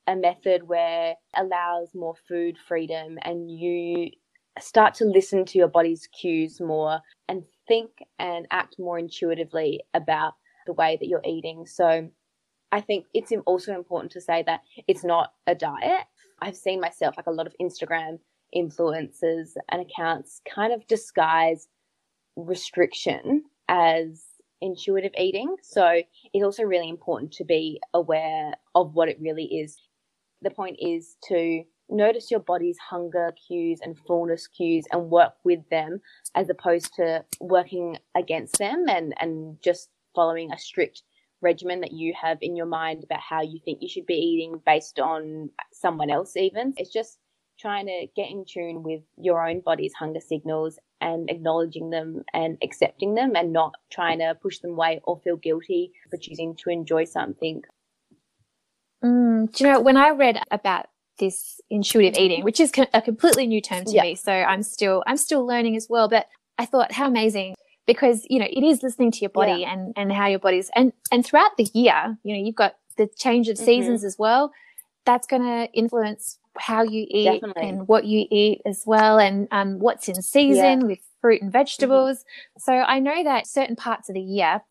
a 0.07 0.15
method 0.15 0.67
where 0.67 1.15
allows 1.35 1.93
more 1.95 2.15
food 2.27 2.57
freedom 2.67 3.17
and 3.23 3.49
you 3.51 4.11
start 4.59 4.93
to 4.95 5.05
listen 5.05 5.45
to 5.45 5.57
your 5.57 5.67
body's 5.67 6.07
cues 6.07 6.61
more 6.61 6.99
and 7.27 7.43
think 7.67 7.89
and 8.19 8.47
act 8.51 8.75
more 8.79 8.97
intuitively 8.97 9.81
about 9.93 10.33
the 10.65 10.73
way 10.73 10.97
that 10.99 11.07
you're 11.07 11.21
eating. 11.25 11.65
So 11.65 12.09
I 12.71 12.81
think 12.81 13.05
it's 13.13 13.31
also 13.45 13.73
important 13.73 14.11
to 14.13 14.21
say 14.21 14.43
that 14.45 14.61
it's 14.87 15.03
not 15.03 15.33
a 15.47 15.55
diet. 15.55 16.05
I've 16.41 16.55
seen 16.57 16.79
myself, 16.79 17.15
like 17.17 17.27
a 17.27 17.31
lot 17.31 17.47
of 17.47 17.55
Instagram 17.61 18.19
influencers 18.55 19.55
and 19.69 19.81
accounts, 19.81 20.41
kind 20.47 20.73
of 20.73 20.85
disguise 20.87 21.67
restriction 22.35 23.43
as 23.67 24.23
intuitive 24.61 25.11
eating. 25.17 25.55
So 25.61 26.01
it's 26.33 26.43
also 26.43 26.63
really 26.63 26.89
important 26.89 27.31
to 27.33 27.43
be 27.43 27.79
aware 27.93 28.53
of 28.73 28.93
what 28.93 29.09
it 29.09 29.17
really 29.19 29.45
is. 29.45 29.77
The 30.45 30.51
point 30.51 30.77
is 30.79 31.15
to 31.27 31.63
notice 31.89 32.29
your 32.29 32.39
body's 32.39 32.77
hunger 32.77 33.33
cues 33.47 33.79
and 33.81 33.97
fullness 33.97 34.45
cues 34.45 34.85
and 34.91 35.09
work 35.09 35.33
with 35.43 35.67
them 35.71 36.01
as 36.35 36.51
opposed 36.51 36.93
to 36.97 37.25
working 37.41 37.97
against 38.13 38.59
them 38.59 38.85
and, 38.87 39.15
and 39.19 39.57
just 39.63 39.89
following 40.13 40.51
a 40.51 40.59
strict 40.59 41.01
regimen 41.41 41.81
that 41.81 41.93
you 41.93 42.13
have 42.21 42.37
in 42.41 42.55
your 42.55 42.67
mind 42.67 43.03
about 43.03 43.21
how 43.21 43.41
you 43.41 43.59
think 43.65 43.79
you 43.81 43.89
should 43.89 44.05
be 44.05 44.13
eating 44.13 44.61
based 44.67 44.99
on 44.99 45.49
someone 45.73 46.11
else 46.11 46.37
even. 46.37 46.75
It's 46.77 46.93
just 46.93 47.17
trying 47.59 47.87
to 47.87 48.05
get 48.15 48.29
in 48.29 48.45
tune 48.47 48.83
with 48.83 49.01
your 49.17 49.47
own 49.47 49.61
body's 49.61 49.93
hunger 49.93 50.19
signals 50.19 50.77
and 51.01 51.27
acknowledging 51.31 51.89
them 51.89 52.23
and 52.33 52.57
accepting 52.61 53.15
them 53.15 53.35
and 53.35 53.51
not 53.51 53.73
trying 53.91 54.19
to 54.19 54.37
push 54.41 54.59
them 54.59 54.71
away 54.71 55.01
or 55.05 55.19
feel 55.23 55.37
guilty 55.37 55.91
for 56.11 56.17
choosing 56.17 56.55
to 56.55 56.69
enjoy 56.69 57.03
something 57.03 57.63
mm, 59.05 59.51
do 59.51 59.63
you 59.63 59.71
know 59.71 59.79
when 59.79 59.97
i 59.97 60.09
read 60.09 60.41
about 60.51 60.87
this 61.17 61.61
intuitive 61.69 62.19
eating, 62.19 62.43
which 62.43 62.59
is 62.59 62.71
a 62.93 63.01
completely 63.01 63.47
new 63.47 63.61
term 63.61 63.85
to 63.85 63.91
yeah. 63.91 64.01
me. 64.03 64.15
So 64.15 64.31
I'm 64.31 64.63
still, 64.63 65.03
I'm 65.07 65.17
still 65.17 65.45
learning 65.45 65.75
as 65.75 65.87
well. 65.89 66.07
But 66.07 66.27
I 66.57 66.65
thought 66.65 66.91
how 66.91 67.07
amazing 67.07 67.55
because, 67.85 68.25
you 68.29 68.39
know, 68.39 68.47
it 68.49 68.63
is 68.63 68.83
listening 68.83 69.11
to 69.11 69.19
your 69.19 69.29
body 69.29 69.61
yeah. 69.61 69.73
and, 69.73 69.93
and 69.95 70.11
how 70.11 70.27
your 70.27 70.39
body's 70.39 70.69
and, 70.75 70.93
and 71.11 71.25
throughout 71.25 71.57
the 71.57 71.67
year, 71.73 72.17
you 72.23 72.35
know, 72.35 72.43
you've 72.43 72.55
got 72.55 72.75
the 72.97 73.07
change 73.17 73.49
of 73.49 73.57
seasons 73.57 74.01
mm-hmm. 74.01 74.07
as 74.07 74.17
well. 74.17 74.51
That's 75.05 75.27
going 75.27 75.43
to 75.43 75.71
influence 75.73 76.39
how 76.57 76.83
you 76.83 77.05
eat 77.09 77.25
Definitely. 77.25 77.69
and 77.69 77.87
what 77.87 78.05
you 78.05 78.25
eat 78.31 78.61
as 78.65 78.83
well 78.85 79.19
and 79.19 79.47
um, 79.51 79.79
what's 79.79 80.07
in 80.07 80.21
season 80.21 80.81
yeah. 80.81 80.87
with 80.87 80.99
fruit 81.21 81.41
and 81.41 81.51
vegetables. 81.51 82.19
Mm-hmm. 82.19 82.59
So 82.59 82.73
I 82.73 82.99
know 82.99 83.23
that 83.23 83.45
certain 83.45 83.75
parts 83.75 84.09
of 84.09 84.15
the 84.15 84.21
year, 84.21 84.61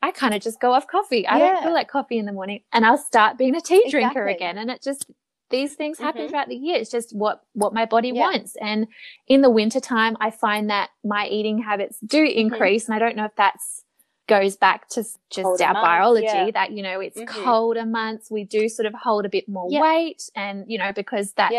I 0.00 0.12
kind 0.12 0.34
of 0.34 0.40
just 0.40 0.60
go 0.60 0.72
off 0.72 0.86
coffee. 0.86 1.26
I 1.26 1.38
yeah. 1.38 1.52
don't 1.52 1.64
feel 1.64 1.72
like 1.72 1.88
coffee 1.88 2.18
in 2.18 2.26
the 2.26 2.32
morning 2.32 2.60
and 2.72 2.86
I'll 2.86 2.98
start 2.98 3.36
being 3.36 3.56
a 3.56 3.60
tea 3.60 3.82
exactly. 3.84 3.90
drinker 3.90 4.26
again. 4.28 4.58
And 4.58 4.70
it 4.70 4.82
just 4.82 5.10
these 5.50 5.74
things 5.74 5.98
happen 5.98 6.22
mm-hmm. 6.22 6.30
throughout 6.30 6.48
the 6.48 6.56
year. 6.56 6.76
It's 6.76 6.90
just 6.90 7.16
what, 7.16 7.42
what 7.54 7.72
my 7.72 7.86
body 7.86 8.08
yeah. 8.08 8.20
wants. 8.20 8.54
And 8.60 8.86
in 9.26 9.40
the 9.40 9.50
wintertime, 9.50 10.16
I 10.20 10.30
find 10.30 10.70
that 10.70 10.90
my 11.04 11.26
eating 11.26 11.62
habits 11.62 11.98
do 12.04 12.18
mm-hmm. 12.18 12.38
increase. 12.38 12.84
Mm-hmm. 12.84 12.92
And 12.92 13.02
I 13.02 13.06
don't 13.06 13.16
know 13.16 13.24
if 13.24 13.34
that's 13.36 13.84
goes 14.26 14.56
back 14.56 14.86
to 14.90 15.02
just 15.30 15.42
colder 15.42 15.64
our 15.64 15.72
months, 15.72 15.86
biology 15.86 16.26
yeah. 16.26 16.50
that, 16.52 16.70
you 16.72 16.82
know, 16.82 17.00
it's 17.00 17.18
mm-hmm. 17.18 17.42
colder 17.42 17.86
months. 17.86 18.30
We 18.30 18.44
do 18.44 18.68
sort 18.68 18.84
of 18.84 18.92
hold 18.92 19.24
a 19.24 19.30
bit 19.30 19.48
more 19.48 19.68
yeah. 19.70 19.80
weight 19.80 20.28
and, 20.36 20.64
you 20.68 20.76
know, 20.76 20.92
because 20.92 21.32
that's, 21.32 21.54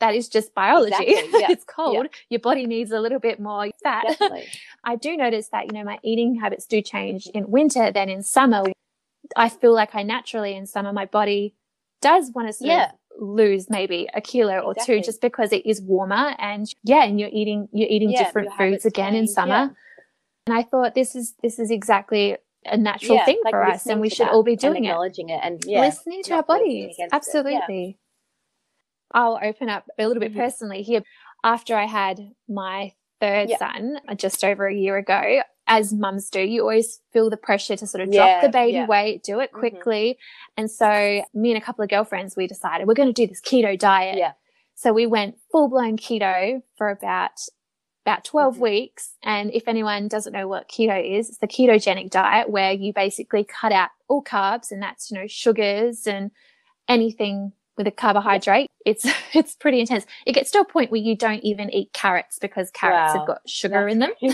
that 0.00 0.14
is 0.14 0.28
just 0.28 0.54
biology. 0.54 0.94
Exactly. 0.98 1.40
it's 1.48 1.64
cold. 1.64 2.06
Your 2.30 2.40
body 2.40 2.66
needs 2.66 2.92
a 2.92 3.00
little 3.00 3.18
bit 3.18 3.40
more 3.40 3.68
fat. 3.82 4.16
I 4.84 4.96
do 4.96 5.16
notice 5.16 5.48
that, 5.48 5.66
you 5.66 5.72
know, 5.72 5.84
my 5.84 5.98
eating 6.02 6.36
habits 6.36 6.66
do 6.66 6.80
change 6.82 7.26
in 7.34 7.50
winter 7.50 7.90
than 7.90 8.08
in 8.08 8.22
summer. 8.22 8.64
I 9.36 9.48
feel 9.48 9.74
like 9.74 9.94
I 9.94 10.02
naturally 10.02 10.54
in 10.54 10.66
summer, 10.66 10.92
my 10.92 11.04
body 11.04 11.54
does 12.00 12.30
want 12.34 12.48
to 12.48 12.52
sort 12.52 12.68
yeah. 12.68 12.84
of 12.86 12.90
lose 13.20 13.68
maybe 13.68 14.08
a 14.14 14.20
kilo 14.20 14.60
or 14.60 14.74
two 14.74 15.00
just 15.00 15.20
because 15.20 15.52
it 15.52 15.66
is 15.66 15.80
warmer 15.82 16.36
and 16.38 16.72
yeah 16.84 17.02
and 17.02 17.18
you're 17.18 17.30
eating 17.32 17.68
you're 17.72 17.88
eating 17.90 18.10
yeah, 18.10 18.22
different 18.22 18.52
foods 18.56 18.86
again 18.86 19.12
change, 19.12 19.28
in 19.28 19.34
summer 19.34 19.48
yeah. 19.48 19.68
and 20.46 20.56
i 20.56 20.62
thought 20.62 20.94
this 20.94 21.16
is 21.16 21.34
this 21.42 21.58
is 21.58 21.72
exactly 21.72 22.36
a 22.66 22.76
natural 22.76 23.16
yeah, 23.16 23.24
thing 23.24 23.40
like 23.42 23.52
for 23.52 23.64
us 23.64 23.86
and 23.86 24.00
we 24.00 24.08
should 24.08 24.28
all 24.28 24.44
be 24.44 24.54
doing 24.54 24.84
it 24.84 24.88
acknowledging 24.88 25.30
it 25.30 25.40
and 25.42 25.64
listening 25.66 26.22
to 26.22 26.34
our 26.34 26.44
bodies 26.44 26.94
absolutely 27.10 27.98
i'll 29.12 29.38
open 29.42 29.68
up 29.68 29.84
a 29.98 30.06
little 30.06 30.20
bit 30.20 30.32
mm-hmm. 30.32 30.40
personally 30.40 30.82
here 30.82 31.02
after 31.44 31.76
i 31.76 31.86
had 31.86 32.32
my 32.48 32.92
third 33.20 33.50
son 33.58 33.98
uh, 34.08 34.14
just 34.14 34.44
over 34.44 34.66
a 34.66 34.74
year 34.74 34.96
ago 34.96 35.42
as 35.68 35.92
mums 35.92 36.30
do, 36.30 36.40
you 36.40 36.62
always 36.62 37.00
feel 37.12 37.28
the 37.30 37.36
pressure 37.36 37.76
to 37.76 37.86
sort 37.86 38.02
of 38.02 38.10
drop 38.10 38.26
yeah, 38.26 38.40
the 38.40 38.48
baby 38.48 38.72
yeah. 38.72 38.86
weight, 38.86 39.22
do 39.22 39.38
it 39.38 39.50
mm-hmm. 39.50 39.60
quickly. 39.60 40.12
Mm-hmm. 40.12 40.60
And 40.62 40.70
so 40.70 41.22
me 41.34 41.52
and 41.52 41.62
a 41.62 41.64
couple 41.64 41.84
of 41.84 41.90
girlfriends, 41.90 42.36
we 42.36 42.46
decided 42.46 42.88
we're 42.88 42.94
going 42.94 43.12
to 43.12 43.26
do 43.26 43.26
this 43.26 43.40
keto 43.40 43.78
diet. 43.78 44.16
Yeah. 44.18 44.32
So 44.74 44.92
we 44.92 45.06
went 45.06 45.36
full 45.52 45.68
blown 45.68 45.96
keto 45.96 46.62
for 46.76 46.88
about 46.88 47.32
about 48.06 48.24
12 48.24 48.54
mm-hmm. 48.54 48.62
weeks. 48.62 49.12
And 49.22 49.52
if 49.52 49.68
anyone 49.68 50.08
doesn't 50.08 50.32
know 50.32 50.48
what 50.48 50.70
keto 50.70 51.18
is, 51.18 51.28
it's 51.28 51.38
the 51.38 51.46
ketogenic 51.46 52.10
diet 52.10 52.48
where 52.48 52.72
you 52.72 52.94
basically 52.94 53.44
cut 53.44 53.70
out 53.70 53.90
all 54.08 54.24
carbs 54.24 54.70
and 54.70 54.82
that's, 54.82 55.10
you 55.10 55.18
know, 55.18 55.26
sugars 55.26 56.06
and 56.06 56.30
anything 56.88 57.52
with 57.78 57.86
a 57.86 57.90
carbohydrate. 57.90 58.70
It's 58.84 59.06
it's 59.34 59.54
pretty 59.54 59.80
intense. 59.80 60.04
It 60.26 60.32
gets 60.32 60.50
to 60.50 60.58
a 60.58 60.64
point 60.64 60.90
where 60.90 61.00
you 61.00 61.16
don't 61.16 61.42
even 61.42 61.70
eat 61.70 61.92
carrots 61.94 62.38
because 62.38 62.70
carrots 62.70 63.14
wow. 63.14 63.20
have 63.20 63.26
got 63.26 63.48
sugar 63.48 63.88
in 63.88 64.00
them. 64.00 64.10
so 64.20 64.28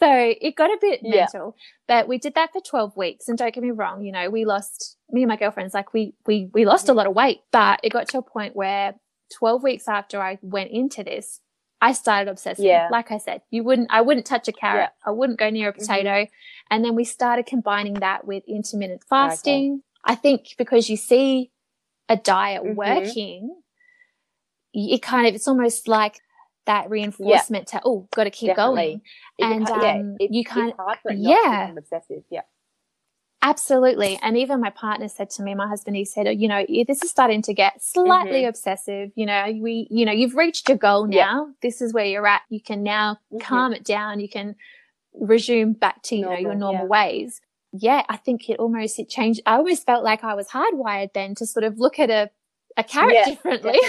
it 0.00 0.56
got 0.56 0.70
a 0.70 0.78
bit 0.80 1.00
yeah. 1.02 1.20
mental. 1.20 1.54
But 1.86 2.08
we 2.08 2.18
did 2.18 2.34
that 2.34 2.52
for 2.52 2.60
12 2.60 2.96
weeks 2.96 3.28
and 3.28 3.38
don't 3.38 3.54
get 3.54 3.62
me 3.62 3.70
wrong, 3.70 4.02
you 4.02 4.10
know, 4.10 4.30
we 4.30 4.44
lost 4.44 4.96
me 5.10 5.22
and 5.22 5.28
my 5.28 5.36
girlfriends 5.36 5.74
like 5.74 5.92
we 5.92 6.14
we 6.26 6.50
we 6.52 6.64
lost 6.64 6.88
a 6.88 6.94
lot 6.94 7.06
of 7.06 7.14
weight, 7.14 7.40
but 7.52 7.78
it 7.84 7.90
got 7.90 8.08
to 8.08 8.18
a 8.18 8.22
point 8.22 8.56
where 8.56 8.94
12 9.38 9.62
weeks 9.62 9.86
after 9.86 10.20
I 10.20 10.38
went 10.42 10.70
into 10.70 11.04
this, 11.04 11.40
I 11.80 11.92
started 11.92 12.30
obsessing. 12.30 12.64
Yeah. 12.64 12.88
Like 12.90 13.10
I 13.10 13.18
said, 13.18 13.42
you 13.50 13.62
wouldn't, 13.62 13.88
I 13.90 14.00
wouldn't 14.00 14.24
touch 14.24 14.48
a 14.48 14.52
carrot. 14.52 14.90
Yeah. 14.90 15.10
I 15.10 15.10
wouldn't 15.10 15.38
go 15.38 15.50
near 15.50 15.68
a 15.68 15.72
potato. 15.72 16.08
Mm-hmm. 16.08 16.66
And 16.70 16.84
then 16.84 16.94
we 16.94 17.04
started 17.04 17.44
combining 17.44 17.94
that 17.94 18.26
with 18.26 18.42
intermittent 18.48 19.02
fasting. 19.08 19.82
Okay. 20.06 20.12
I 20.12 20.14
think 20.14 20.54
because 20.56 20.88
you 20.88 20.96
see 20.96 21.50
a 22.08 22.16
diet 22.16 22.62
mm-hmm. 22.62 22.74
working, 22.74 23.56
it 24.72 25.02
kind 25.02 25.26
of, 25.26 25.34
it's 25.34 25.48
almost 25.48 25.88
like 25.88 26.20
that 26.66 26.90
reinforcement 26.90 27.68
yeah. 27.72 27.78
to, 27.78 27.84
oh, 27.84 28.08
got 28.14 28.24
to 28.24 28.30
keep 28.30 28.48
Definitely. 28.48 29.02
going. 29.38 29.52
and 29.52 29.68
um, 29.68 29.80
yeah, 29.82 30.02
it, 30.20 30.32
you 30.32 30.44
kind 30.44 30.72
of, 30.78 30.96
yeah. 31.14 31.72
obsessive. 31.76 32.24
Yeah. 32.30 32.42
Absolutely. 33.42 34.18
And 34.22 34.38
even 34.38 34.60
my 34.60 34.70
partner 34.70 35.06
said 35.06 35.28
to 35.30 35.42
me, 35.42 35.54
my 35.54 35.68
husband, 35.68 35.96
he 35.96 36.06
said, 36.06 36.26
you 36.40 36.48
know, 36.48 36.64
this 36.86 37.02
is 37.02 37.10
starting 37.10 37.42
to 37.42 37.52
get 37.52 37.82
slightly 37.82 38.40
mm-hmm. 38.40 38.48
obsessive. 38.48 39.10
You 39.16 39.26
know, 39.26 39.54
we, 39.60 39.86
you 39.90 40.06
know, 40.06 40.12
you've 40.12 40.34
reached 40.34 40.66
your 40.66 40.78
goal 40.78 41.06
now. 41.06 41.46
Yeah. 41.46 41.52
This 41.60 41.82
is 41.82 41.92
where 41.92 42.06
you're 42.06 42.26
at. 42.26 42.40
You 42.48 42.62
can 42.62 42.82
now 42.82 43.18
mm-hmm. 43.30 43.40
calm 43.40 43.74
it 43.74 43.84
down. 43.84 44.20
You 44.20 44.30
can 44.30 44.56
resume 45.12 45.74
back 45.74 46.02
to, 46.04 46.16
you 46.16 46.22
normal, 46.22 46.42
know, 46.42 46.48
your 46.48 46.58
normal 46.58 46.82
yeah. 46.84 46.88
ways 46.88 47.40
yeah, 47.76 48.04
I 48.08 48.16
think 48.16 48.48
it 48.48 48.60
almost, 48.60 49.00
it 49.00 49.08
changed. 49.08 49.40
I 49.46 49.56
almost 49.56 49.84
felt 49.84 50.04
like 50.04 50.22
I 50.22 50.34
was 50.34 50.46
hardwired 50.46 51.12
then 51.12 51.34
to 51.36 51.46
sort 51.46 51.64
of 51.64 51.78
look 51.78 51.98
at 51.98 52.08
a, 52.08 52.30
a 52.76 52.84
carrot 52.84 53.14
yeah, 53.14 53.24
differently. 53.24 53.80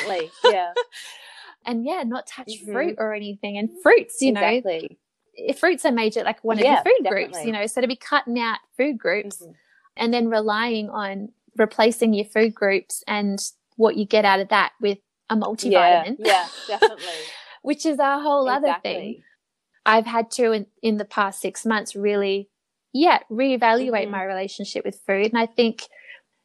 Yeah. 0.44 0.74
and 1.66 1.86
yeah, 1.86 2.02
not 2.04 2.26
touch 2.26 2.48
mm-hmm. 2.48 2.72
fruit 2.72 2.96
or 2.98 3.14
anything. 3.14 3.60
And 3.60 3.70
fruits, 3.84 4.20
you 4.22 4.32
exactly. 4.32 4.98
know, 5.38 5.54
fruits 5.54 5.86
are 5.86 5.92
major, 5.92 6.24
like 6.24 6.44
one 6.44 6.58
yeah, 6.58 6.80
of 6.80 6.86
your 6.86 6.96
food 6.96 7.04
definitely. 7.04 7.24
groups, 7.26 7.46
you 7.46 7.52
know, 7.52 7.68
so 7.68 7.80
to 7.80 7.88
be 7.88 7.96
cutting 7.96 8.40
out 8.40 8.58
food 8.76 8.98
groups 8.98 9.38
mm-hmm. 9.38 9.52
and 9.98 10.12
then 10.12 10.30
relying 10.30 10.90
on 10.90 11.30
replacing 11.56 12.16
your 12.16 12.26
food 12.26 12.56
groups 12.56 13.04
and 13.08 13.40
what 13.76 13.98
you 13.98 14.06
get 14.06 14.26
out 14.26 14.40
of 14.40 14.50
that 14.50 14.74
with 14.82 14.98
a 15.30 15.36
multivitamin. 15.36 16.16
Yeah, 16.18 16.48
yeah 16.68 16.80
definitely. 16.80 17.06
Which 17.62 17.86
is 17.86 18.00
a 18.00 18.20
whole 18.20 18.48
exactly. 18.48 18.72
other 18.72 18.80
thing. 18.82 19.24
I've 19.86 20.08
had 20.08 20.32
to 20.32 20.52
in, 20.54 20.66
in 20.82 20.98
the 20.98 21.06
past 21.06 21.40
six 21.40 21.68
months 21.68 21.96
really 21.96 22.50
yeah, 22.96 23.20
reevaluate 23.30 24.04
mm-hmm. 24.04 24.12
my 24.12 24.24
relationship 24.24 24.86
with 24.86 25.02
food. 25.06 25.26
And 25.34 25.38
I 25.38 25.48
think 25.48 25.82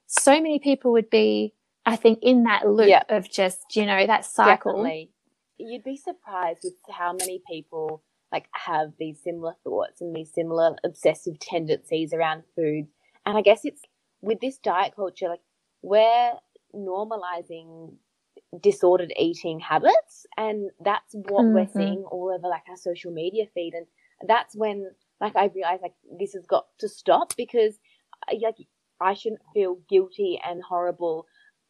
so 0.08 0.32
many 0.32 0.58
people 0.58 0.90
would 0.90 1.08
be, 1.08 1.54
I 1.86 1.94
think, 1.94 2.18
in 2.22 2.42
that 2.42 2.66
loop 2.68 2.88
yeah. 2.88 3.04
of 3.08 3.30
just, 3.30 3.76
you 3.76 3.86
know, 3.86 4.04
that 4.04 4.24
cycle. 4.24 4.72
Definitely. 4.72 5.12
You'd 5.58 5.84
be 5.84 5.96
surprised 5.96 6.62
with 6.64 6.74
how 6.90 7.12
many 7.12 7.40
people 7.48 8.02
like 8.32 8.46
have 8.52 8.94
these 8.98 9.22
similar 9.22 9.54
thoughts 9.62 10.00
and 10.00 10.14
these 10.14 10.32
similar 10.34 10.74
obsessive 10.84 11.38
tendencies 11.38 12.12
around 12.12 12.42
food. 12.56 12.88
And 13.24 13.38
I 13.38 13.42
guess 13.42 13.60
it's 13.62 13.82
with 14.20 14.40
this 14.40 14.58
diet 14.58 14.94
culture, 14.96 15.28
like 15.28 15.42
we're 15.82 16.32
normalizing 16.74 17.94
disordered 18.60 19.12
eating 19.16 19.60
habits 19.60 20.26
and 20.36 20.70
that's 20.84 21.14
what 21.14 21.44
mm-hmm. 21.44 21.54
we're 21.54 21.68
seeing 21.68 22.02
all 22.10 22.34
over 22.36 22.48
like 22.48 22.64
our 22.68 22.76
social 22.76 23.12
media 23.12 23.44
feed 23.54 23.74
and 23.74 23.86
that's 24.26 24.56
when 24.56 24.90
like 25.20 25.37
I 25.37 25.50
realized 25.54 25.83
like 25.83 25.94
this 26.18 26.33
has 26.35 26.46
got 26.46 26.66
to 26.80 26.88
stop 26.88 27.35
because 27.37 27.78
like 28.42 28.56
I 29.00 29.14
shouldn't 29.14 29.42
feel 29.54 29.78
guilty 29.88 30.40
and 30.46 30.62
horrible 30.62 31.26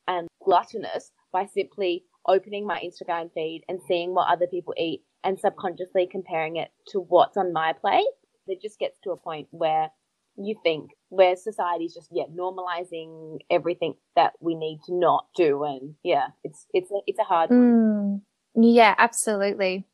and 0.07 0.29
gluttonous 0.45 1.13
by 1.33 1.47
simply 1.47 2.05
opening 2.27 2.67
my 2.67 2.81
Instagram 2.81 3.33
feed 3.33 3.63
and 3.69 3.81
seeing 3.87 4.15
what 4.15 4.31
other 4.31 4.47
people 4.47 4.75
eat 4.77 5.03
and 5.25 5.39
subconsciously 5.39 6.09
comparing 6.11 6.57
it 6.57 6.71
to 6.89 7.01
what's 7.01 7.37
on 7.37 7.53
my 7.53 7.73
plate. 7.73 8.07
it 8.47 8.61
just 8.61 8.79
gets 8.79 8.99
to 9.01 9.11
a 9.11 9.17
point 9.17 9.49
where 9.51 9.91
you 10.37 10.57
think 10.63 10.91
where 11.09 11.37
society's 11.37 11.93
just 11.93 12.09
yeah 12.13 12.25
normalizing 12.35 13.39
everything 13.51 13.95
that 14.17 14.33
we 14.41 14.55
need 14.55 14.79
to 14.87 14.95
not 14.95 15.27
do 15.37 15.65
and 15.65 15.95
yeah 16.03 16.29
it's 16.45 16.67
it's 16.73 16.91
a, 16.91 16.99
it's 17.07 17.19
a 17.19 17.25
hard 17.25 17.51
mm, 17.51 18.21
yeah 18.55 18.95
absolutely 18.97 19.85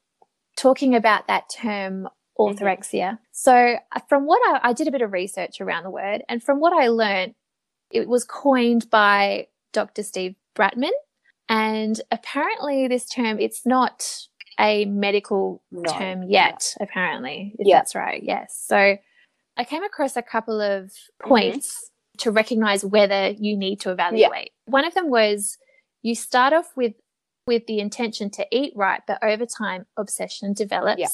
talking 0.57 0.95
about 0.95 1.29
that 1.29 1.49
term. 1.49 2.09
Orthorexia 2.39 3.13
mm-hmm. 3.13 3.15
so 3.33 3.77
uh, 3.93 4.01
from 4.09 4.27
what 4.27 4.41
I, 4.49 4.71
I 4.71 4.73
did 4.73 4.89
a 4.89 4.91
bit 4.91 5.03
of 5.03 5.13
research 5.13 5.61
around 5.61 5.85
the 5.85 5.91
word 5.91 6.23
and 6.29 6.43
from 6.43 6.61
what 6.61 6.73
i 6.73 6.89
learned 6.89 7.35
it 7.91 8.09
was 8.09 8.25
coined 8.25 8.91
by 8.91 9.49
dr 9.73 10.03
steve 10.03 10.35
bratman 10.57 10.91
and 11.49 12.01
apparently 12.11 12.89
this 12.89 13.09
term 13.09 13.39
it's 13.39 13.65
not 13.65 14.27
a 14.59 14.85
medical 14.87 15.63
no. 15.71 15.83
term 15.91 16.23
yet 16.25 16.75
apparently 16.81 17.55
if 17.59 17.67
yeah. 17.67 17.77
that's 17.77 17.95
right 17.95 18.23
yes 18.23 18.63
so 18.67 18.97
I 19.57 19.65
came 19.65 19.83
across 19.83 20.17
a 20.17 20.23
couple 20.23 20.61
of 20.61 20.85
mm-hmm. 20.85 21.29
points 21.29 21.69
mm-hmm. 21.69 22.19
to 22.19 22.31
recognize 22.31 22.85
whether 22.85 23.31
you 23.31 23.57
need 23.57 23.81
to 23.81 23.91
evaluate. 23.91 24.53
Yeah. 24.67 24.73
One 24.73 24.85
of 24.85 24.95
them 24.95 25.11
was 25.11 25.59
you 26.03 26.15
start 26.15 26.53
off 26.53 26.73
with 26.77 26.95
with 27.47 27.67
the 27.67 27.79
intention 27.79 28.29
to 28.29 28.45
eat 28.51 28.73
right, 28.75 29.03
but 29.07 29.23
over 29.23 29.47
time 29.47 29.87
obsession 29.97 30.53
develops 30.53 31.01
yeah. 31.01 31.07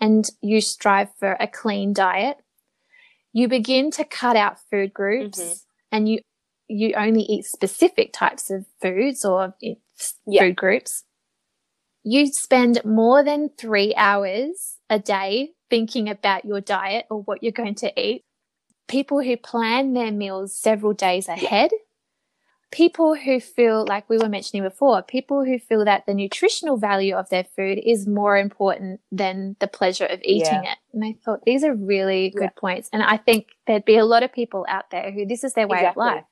And 0.00 0.28
you 0.40 0.60
strive 0.60 1.08
for 1.18 1.36
a 1.38 1.46
clean 1.46 1.92
diet. 1.92 2.38
You 3.32 3.48
begin 3.48 3.90
to 3.92 4.04
cut 4.04 4.36
out 4.36 4.58
food 4.70 4.92
groups 4.92 5.38
mm-hmm. 5.38 5.54
and 5.92 6.08
you 6.08 6.20
you 6.68 6.94
only 6.96 7.22
eat 7.22 7.44
specific 7.44 8.12
types 8.12 8.48
of 8.48 8.64
foods 8.80 9.24
or 9.24 9.54
yeah. 9.60 10.40
food 10.40 10.56
groups. 10.56 11.04
You 12.02 12.28
spend 12.28 12.80
more 12.84 13.24
than 13.24 13.50
three 13.58 13.92
hours 13.96 14.76
a 14.88 14.98
day 14.98 15.50
thinking 15.68 16.08
about 16.08 16.44
your 16.44 16.60
diet 16.60 17.06
or 17.10 17.22
what 17.22 17.42
you're 17.42 17.52
going 17.52 17.74
to 17.76 18.00
eat. 18.00 18.24
People 18.88 19.22
who 19.22 19.36
plan 19.36 19.92
their 19.92 20.12
meals 20.12 20.56
several 20.56 20.92
days 20.92 21.28
ahead. 21.28 21.70
People 22.72 23.16
who 23.16 23.40
feel, 23.40 23.84
like 23.88 24.08
we 24.08 24.16
were 24.16 24.28
mentioning 24.28 24.62
before, 24.62 25.02
people 25.02 25.44
who 25.44 25.58
feel 25.58 25.84
that 25.84 26.06
the 26.06 26.14
nutritional 26.14 26.76
value 26.76 27.16
of 27.16 27.28
their 27.28 27.42
food 27.42 27.80
is 27.84 28.06
more 28.06 28.36
important 28.36 29.00
than 29.10 29.56
the 29.58 29.66
pleasure 29.66 30.06
of 30.06 30.20
eating 30.22 30.62
yeah. 30.62 30.72
it. 30.72 30.78
And 30.92 31.04
I 31.04 31.16
thought 31.24 31.44
these 31.44 31.64
are 31.64 31.74
really 31.74 32.30
good 32.30 32.42
yeah. 32.42 32.60
points. 32.60 32.88
And 32.92 33.02
I 33.02 33.16
think 33.16 33.48
there'd 33.66 33.84
be 33.84 33.96
a 33.96 34.04
lot 34.04 34.22
of 34.22 34.32
people 34.32 34.64
out 34.68 34.90
there 34.90 35.10
who 35.10 35.26
this 35.26 35.42
is 35.42 35.54
their 35.54 35.66
way 35.66 35.78
exactly. 35.78 36.00
of 36.00 36.14
life. 36.14 36.24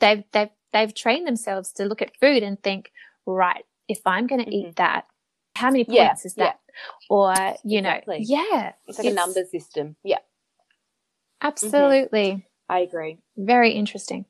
They've, 0.00 0.24
they've, 0.32 0.48
they've 0.72 0.94
trained 0.94 1.28
themselves 1.28 1.70
to 1.74 1.84
look 1.84 2.02
at 2.02 2.16
food 2.18 2.42
and 2.42 2.60
think, 2.60 2.90
right, 3.24 3.64
if 3.86 4.00
I'm 4.04 4.26
going 4.26 4.44
to 4.44 4.50
mm-hmm. 4.50 4.68
eat 4.68 4.76
that, 4.76 5.06
how 5.54 5.70
many 5.70 5.84
points 5.84 5.96
yeah, 5.96 6.12
is 6.24 6.34
that? 6.34 6.58
Or, 7.08 7.32
you 7.62 7.78
exactly. 7.78 8.18
know, 8.18 8.24
yeah. 8.26 8.72
It's 8.88 8.98
like 8.98 9.06
it's, 9.06 9.12
a 9.12 9.14
number 9.14 9.44
system. 9.44 9.94
Yeah. 10.02 10.18
Absolutely. 11.40 12.30
Mm-hmm. 12.30 12.40
I 12.68 12.78
agree. 12.80 13.18
Very 13.36 13.72
interesting. 13.72 14.24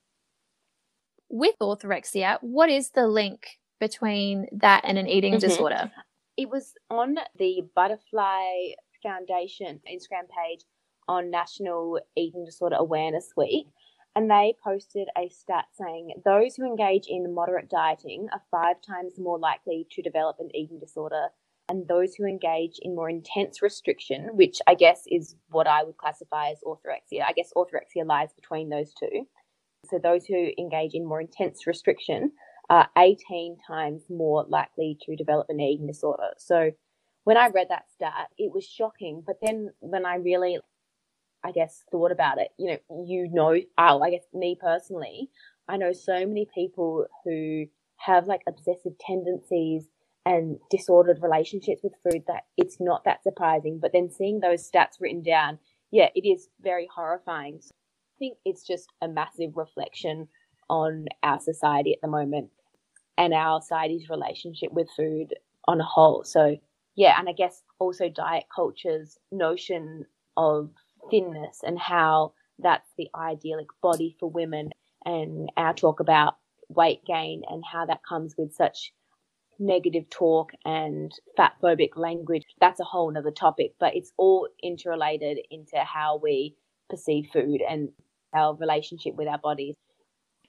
With 1.28 1.54
orthorexia, 1.60 2.38
what 2.40 2.70
is 2.70 2.90
the 2.90 3.06
link 3.06 3.58
between 3.80 4.46
that 4.52 4.82
and 4.84 4.98
an 4.98 5.08
eating 5.08 5.34
mm-hmm. 5.34 5.40
disorder? 5.40 5.90
It 6.36 6.48
was 6.48 6.74
on 6.90 7.16
the 7.38 7.62
Butterfly 7.76 8.74
Foundation 9.02 9.80
Instagram 9.90 10.28
page 10.28 10.64
on 11.06 11.30
National 11.30 12.00
Eating 12.16 12.44
Disorder 12.44 12.76
Awareness 12.76 13.32
Week 13.36 13.66
and 14.16 14.30
they 14.30 14.54
posted 14.62 15.08
a 15.18 15.28
stat 15.28 15.66
saying 15.72 16.14
those 16.24 16.54
who 16.54 16.64
engage 16.64 17.06
in 17.08 17.34
moderate 17.34 17.68
dieting 17.68 18.28
are 18.32 18.42
five 18.50 18.76
times 18.80 19.18
more 19.18 19.38
likely 19.38 19.86
to 19.90 20.02
develop 20.02 20.36
an 20.38 20.54
eating 20.54 20.78
disorder 20.78 21.28
and 21.68 21.88
those 21.88 22.14
who 22.14 22.24
engage 22.24 22.78
in 22.82 22.94
more 22.94 23.08
intense 23.08 23.62
restriction, 23.62 24.28
which 24.34 24.58
I 24.66 24.74
guess 24.74 25.02
is 25.10 25.34
what 25.48 25.66
I 25.66 25.82
would 25.82 25.96
classify 25.96 26.50
as 26.50 26.58
orthorexia. 26.64 27.24
I 27.26 27.32
guess 27.32 27.52
orthorexia 27.56 28.06
lies 28.06 28.32
between 28.34 28.68
those 28.68 28.92
two. 28.92 29.26
So 29.84 29.98
those 29.98 30.26
who 30.26 30.50
engage 30.58 30.94
in 30.94 31.06
more 31.06 31.20
intense 31.20 31.66
restriction 31.66 32.32
are 32.70 32.88
18 32.96 33.58
times 33.66 34.04
more 34.08 34.44
likely 34.48 34.98
to 35.02 35.16
develop 35.16 35.46
an 35.48 35.60
eating 35.60 35.86
disorder. 35.86 36.30
So 36.38 36.70
when 37.24 37.36
I 37.36 37.48
read 37.48 37.68
that 37.70 37.90
stat, 37.94 38.28
it 38.38 38.52
was 38.52 38.64
shocking. 38.64 39.22
But 39.26 39.36
then 39.42 39.70
when 39.80 40.06
I 40.06 40.16
really 40.16 40.58
I 41.44 41.52
guess, 41.52 41.84
thought 41.90 42.10
about 42.10 42.38
it. 42.38 42.48
You 42.58 42.72
know, 42.72 43.04
you 43.04 43.28
know, 43.30 43.54
oh, 43.78 44.00
I 44.02 44.10
guess 44.10 44.24
me 44.32 44.56
personally, 44.58 45.28
I 45.68 45.76
know 45.76 45.92
so 45.92 46.26
many 46.26 46.48
people 46.54 47.04
who 47.24 47.66
have 47.98 48.26
like 48.26 48.40
obsessive 48.48 48.98
tendencies 48.98 49.84
and 50.26 50.56
disordered 50.70 51.22
relationships 51.22 51.82
with 51.84 51.92
food 52.02 52.22
that 52.28 52.44
it's 52.56 52.78
not 52.80 53.04
that 53.04 53.22
surprising. 53.22 53.78
But 53.80 53.92
then 53.92 54.10
seeing 54.10 54.40
those 54.40 54.68
stats 54.68 55.00
written 55.00 55.22
down, 55.22 55.58
yeah, 55.90 56.08
it 56.14 56.26
is 56.26 56.48
very 56.62 56.88
horrifying. 56.92 57.60
Think 58.18 58.38
it's 58.44 58.66
just 58.66 58.88
a 59.02 59.08
massive 59.08 59.56
reflection 59.56 60.28
on 60.70 61.06
our 61.22 61.40
society 61.40 61.92
at 61.92 62.00
the 62.00 62.08
moment 62.08 62.50
and 63.18 63.34
our 63.34 63.60
society's 63.60 64.08
relationship 64.08 64.72
with 64.72 64.88
food 64.96 65.34
on 65.66 65.80
a 65.80 65.84
whole. 65.84 66.24
So, 66.24 66.56
yeah, 66.96 67.16
and 67.18 67.28
I 67.28 67.32
guess 67.32 67.62
also 67.78 68.08
diet 68.08 68.44
culture's 68.54 69.18
notion 69.32 70.06
of 70.36 70.70
thinness 71.10 71.60
and 71.64 71.78
how 71.78 72.32
that's 72.58 72.90
the 72.96 73.08
idyllic 73.14 73.68
body 73.82 74.16
for 74.18 74.30
women 74.30 74.70
and 75.04 75.50
our 75.56 75.74
talk 75.74 76.00
about 76.00 76.34
weight 76.68 77.04
gain 77.06 77.42
and 77.48 77.62
how 77.70 77.84
that 77.86 78.00
comes 78.08 78.34
with 78.38 78.54
such 78.54 78.92
negative 79.58 80.08
talk 80.10 80.52
and 80.64 81.12
fat 81.36 81.52
phobic 81.62 81.96
language. 81.96 82.44
That's 82.60 82.80
a 82.80 82.84
whole 82.84 83.10
nother 83.10 83.30
topic, 83.30 83.74
but 83.78 83.94
it's 83.94 84.12
all 84.16 84.48
interrelated 84.62 85.38
into 85.50 85.78
how 85.78 86.20
we 86.22 86.56
perceive 86.90 87.26
food 87.32 87.60
and 87.68 87.90
our 88.34 88.54
relationship 88.54 89.14
with 89.14 89.28
our 89.28 89.38
bodies 89.38 89.76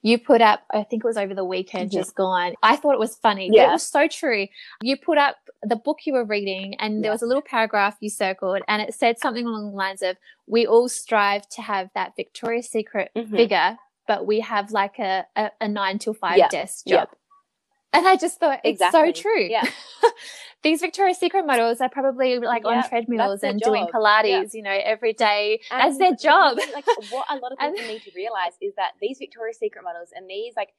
you 0.06 0.18
put 0.18 0.40
up, 0.40 0.62
I 0.72 0.84
think 0.84 1.04
it 1.04 1.06
was 1.06 1.16
over 1.16 1.34
the 1.34 1.44
weekend 1.44 1.90
just 1.90 2.14
gone. 2.14 2.54
I 2.62 2.76
thought 2.76 2.92
it 2.92 3.00
was 3.00 3.16
funny. 3.16 3.50
Yeah. 3.52 3.70
It 3.70 3.72
was 3.72 3.82
so 3.82 4.06
true. 4.06 4.46
You 4.80 4.96
put 4.96 5.18
up 5.18 5.36
the 5.64 5.74
book 5.74 5.98
you 6.04 6.12
were 6.12 6.24
reading 6.24 6.76
and 6.78 7.02
there 7.02 7.10
was 7.10 7.22
a 7.22 7.26
little 7.26 7.42
paragraph 7.42 7.96
you 8.00 8.08
circled 8.08 8.62
and 8.68 8.80
it 8.82 8.94
said 8.94 9.18
something 9.18 9.44
along 9.44 9.70
the 9.70 9.76
lines 9.76 10.02
of, 10.02 10.16
we 10.46 10.64
all 10.64 10.88
strive 10.88 11.48
to 11.50 11.62
have 11.62 11.90
that 11.96 12.12
Victoria's 12.14 12.70
Secret 12.70 13.10
mm-hmm. 13.16 13.34
figure, 13.34 13.78
but 14.06 14.26
we 14.26 14.38
have 14.40 14.70
like 14.70 15.00
a, 15.00 15.26
a, 15.34 15.50
a 15.60 15.66
nine 15.66 15.98
to 15.98 16.14
five 16.14 16.38
yeah. 16.38 16.48
desk 16.50 16.86
job. 16.86 17.08
Yeah. 17.10 17.98
And 17.98 18.06
I 18.06 18.16
just 18.16 18.38
thought 18.38 18.60
it's 18.62 18.80
exactly. 18.80 19.12
so 19.12 19.22
true. 19.22 19.48
Yeah. 19.48 19.68
These 20.66 20.80
Victoria's 20.80 21.18
Secret 21.18 21.46
models 21.46 21.80
are 21.80 21.88
probably 21.88 22.40
like 22.40 22.64
yeah, 22.64 22.70
on 22.70 22.88
treadmills 22.88 23.44
and 23.44 23.60
job. 23.60 23.68
doing 23.68 23.86
Pilates, 23.86 24.24
yeah. 24.24 24.44
you 24.52 24.62
know, 24.62 24.76
every 24.84 25.12
day. 25.12 25.60
And 25.70 25.80
that's 25.80 25.98
their 25.98 26.16
job. 26.16 26.58
like 26.74 26.84
what 27.10 27.24
a 27.30 27.36
lot 27.36 27.52
of 27.52 27.58
people 27.58 27.86
need 27.86 28.02
to 28.02 28.10
realize 28.16 28.54
is 28.60 28.74
that 28.74 28.94
these 29.00 29.18
Victoria's 29.18 29.58
Secret 29.58 29.84
models 29.84 30.08
and 30.12 30.28
these 30.28 30.54
like 30.56 30.70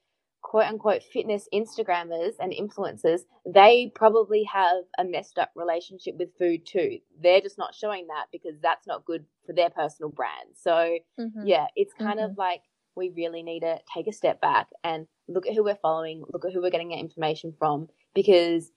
quote 0.42 0.66
unquote 0.66 1.04
fitness 1.04 1.48
Instagrammers 1.54 2.34
and 2.38 2.52
influencers, 2.52 3.22
they 3.46 3.90
probably 3.96 4.44
have 4.44 4.84
a 4.98 5.06
messed 5.06 5.38
up 5.38 5.52
relationship 5.56 6.16
with 6.18 6.38
food 6.38 6.66
too. 6.66 7.00
They're 7.24 7.40
just 7.40 7.58
not 7.58 7.74
showing 7.74 8.08
that 8.08 8.26
because 8.34 8.60
that's 8.62 8.88
not 8.88 9.06
good 9.06 9.24
for 9.46 9.54
their 9.54 9.70
personal 9.70 10.10
brand. 10.10 10.50
So 10.56 10.98
mm-hmm. 11.18 11.46
yeah, 11.46 11.68
it's 11.78 11.94
kind 11.94 12.20
mm-hmm. 12.20 12.32
of 12.32 12.38
like 12.38 12.64
we 12.98 13.14
really 13.16 13.42
need 13.42 13.62
to 13.62 13.80
take 13.94 14.08
a 14.08 14.12
step 14.12 14.42
back 14.42 14.68
and 14.84 15.08
look 15.30 15.48
at 15.48 15.54
who 15.54 15.64
we're 15.64 15.76
following, 15.76 16.24
look 16.34 16.44
at 16.44 16.52
who 16.52 16.62
we're 16.62 16.72
getting 16.72 16.92
our 16.92 17.00
information 17.00 17.54
from, 17.58 17.88
because 18.14 18.72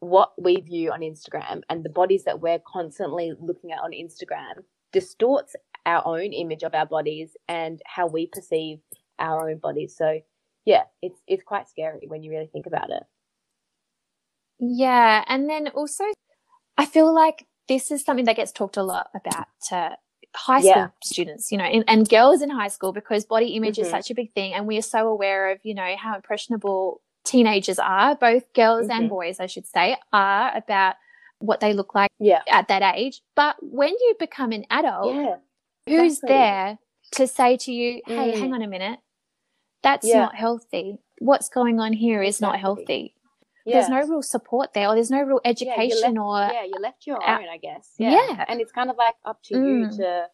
what 0.00 0.32
we 0.40 0.56
view 0.60 0.92
on 0.92 1.00
Instagram 1.00 1.62
and 1.68 1.84
the 1.84 1.90
bodies 1.90 2.24
that 2.24 2.40
we're 2.40 2.60
constantly 2.66 3.32
looking 3.40 3.72
at 3.72 3.80
on 3.80 3.92
Instagram 3.92 4.62
distorts 4.92 5.54
our 5.84 6.06
own 6.06 6.32
image 6.32 6.62
of 6.62 6.74
our 6.74 6.86
bodies 6.86 7.36
and 7.48 7.80
how 7.86 8.06
we 8.06 8.26
perceive 8.26 8.78
our 9.18 9.48
own 9.48 9.58
bodies. 9.58 9.94
So 9.96 10.20
yeah, 10.64 10.82
it's 11.00 11.20
it's 11.26 11.42
quite 11.44 11.68
scary 11.68 12.06
when 12.08 12.22
you 12.22 12.30
really 12.30 12.48
think 12.52 12.66
about 12.66 12.90
it. 12.90 13.02
Yeah, 14.58 15.24
and 15.28 15.48
then 15.48 15.68
also 15.68 16.04
I 16.76 16.86
feel 16.86 17.14
like 17.14 17.46
this 17.68 17.90
is 17.90 18.04
something 18.04 18.26
that 18.26 18.36
gets 18.36 18.52
talked 18.52 18.76
a 18.76 18.82
lot 18.82 19.08
about 19.14 19.46
to 19.68 19.96
high 20.34 20.60
school 20.60 20.72
yeah. 20.72 20.88
students, 21.02 21.50
you 21.50 21.58
know, 21.58 21.64
and, 21.64 21.84
and, 21.88 22.08
girls 22.08 22.42
in 22.42 22.50
high 22.50 22.68
school 22.68 22.92
because 22.92 23.24
body 23.24 23.54
image 23.54 23.76
mm-hmm. 23.76 23.86
is 23.86 23.90
such 23.90 24.10
a 24.10 24.14
big 24.14 24.32
thing. 24.34 24.52
And 24.52 24.66
we 24.66 24.76
are 24.76 24.82
so 24.82 25.08
aware 25.08 25.50
of, 25.50 25.58
you 25.62 25.74
know, 25.74 25.96
how 25.98 26.14
impressionable 26.14 27.00
teenagers 27.26 27.78
are, 27.78 28.14
both 28.14 28.52
girls 28.54 28.86
mm-hmm. 28.86 29.00
and 29.00 29.08
boys, 29.08 29.40
I 29.40 29.46
should 29.46 29.66
say, 29.66 29.96
are 30.12 30.56
about 30.56 30.94
what 31.40 31.60
they 31.60 31.74
look 31.74 31.94
like 31.94 32.10
yeah. 32.18 32.40
at 32.48 32.68
that 32.68 32.82
age. 32.96 33.20
But 33.34 33.56
when 33.60 33.90
you 33.90 34.14
become 34.18 34.52
an 34.52 34.64
adult, 34.70 35.14
yeah, 35.14 35.36
who's 35.86 36.14
exactly. 36.14 36.28
there 36.28 36.78
to 37.12 37.26
say 37.26 37.56
to 37.58 37.72
you, 37.72 38.00
hey, 38.06 38.32
mm. 38.32 38.38
hang 38.38 38.54
on 38.54 38.62
a 38.62 38.66
minute, 38.66 38.98
that's 39.82 40.06
yeah. 40.06 40.20
not 40.20 40.34
healthy. 40.34 40.98
What's 41.18 41.48
going 41.48 41.80
on 41.80 41.92
here 41.92 42.22
is 42.22 42.36
exactly. 42.36 42.52
not 42.52 42.60
healthy. 42.60 43.14
There's 43.66 43.88
no 43.88 44.00
real 44.02 44.22
support 44.22 44.74
there, 44.74 44.88
or 44.88 44.94
there's 44.94 45.10
no 45.10 45.22
real 45.22 45.40
education, 45.44 46.14
yeah, 46.14 46.20
or 46.20 46.38
yeah, 46.52 46.64
you 46.64 46.74
left 46.80 47.04
your 47.04 47.16
own, 47.16 47.48
I 47.48 47.58
guess. 47.60 47.90
Yeah. 47.98 48.10
yeah. 48.10 48.44
and 48.46 48.60
it's 48.60 48.70
kind 48.70 48.90
of 48.90 48.96
like 48.96 49.16
up 49.24 49.42
to 49.44 49.54
mm. 49.54 49.90
you 49.90 49.96
to, 49.98 50.26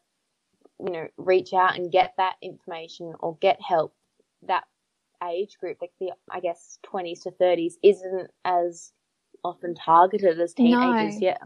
you 0.84 0.92
know, 0.92 1.08
reach 1.16 1.54
out 1.54 1.76
and 1.76 1.90
get 1.90 2.12
that 2.18 2.34
information 2.42 3.14
or 3.20 3.38
get 3.40 3.58
help. 3.62 3.94
That 4.46 4.64
age 5.30 5.56
group, 5.58 5.78
like 5.80 5.92
the 6.00 6.10
I 6.30 6.40
guess 6.40 6.78
twenties 6.82 7.20
to 7.20 7.30
thirties, 7.30 7.78
isn't 7.82 8.30
as 8.44 8.92
often 9.44 9.74
targeted 9.74 10.40
as 10.40 10.54
teenagers. 10.54 11.14
No. 11.20 11.26
Yeah. 11.26 11.36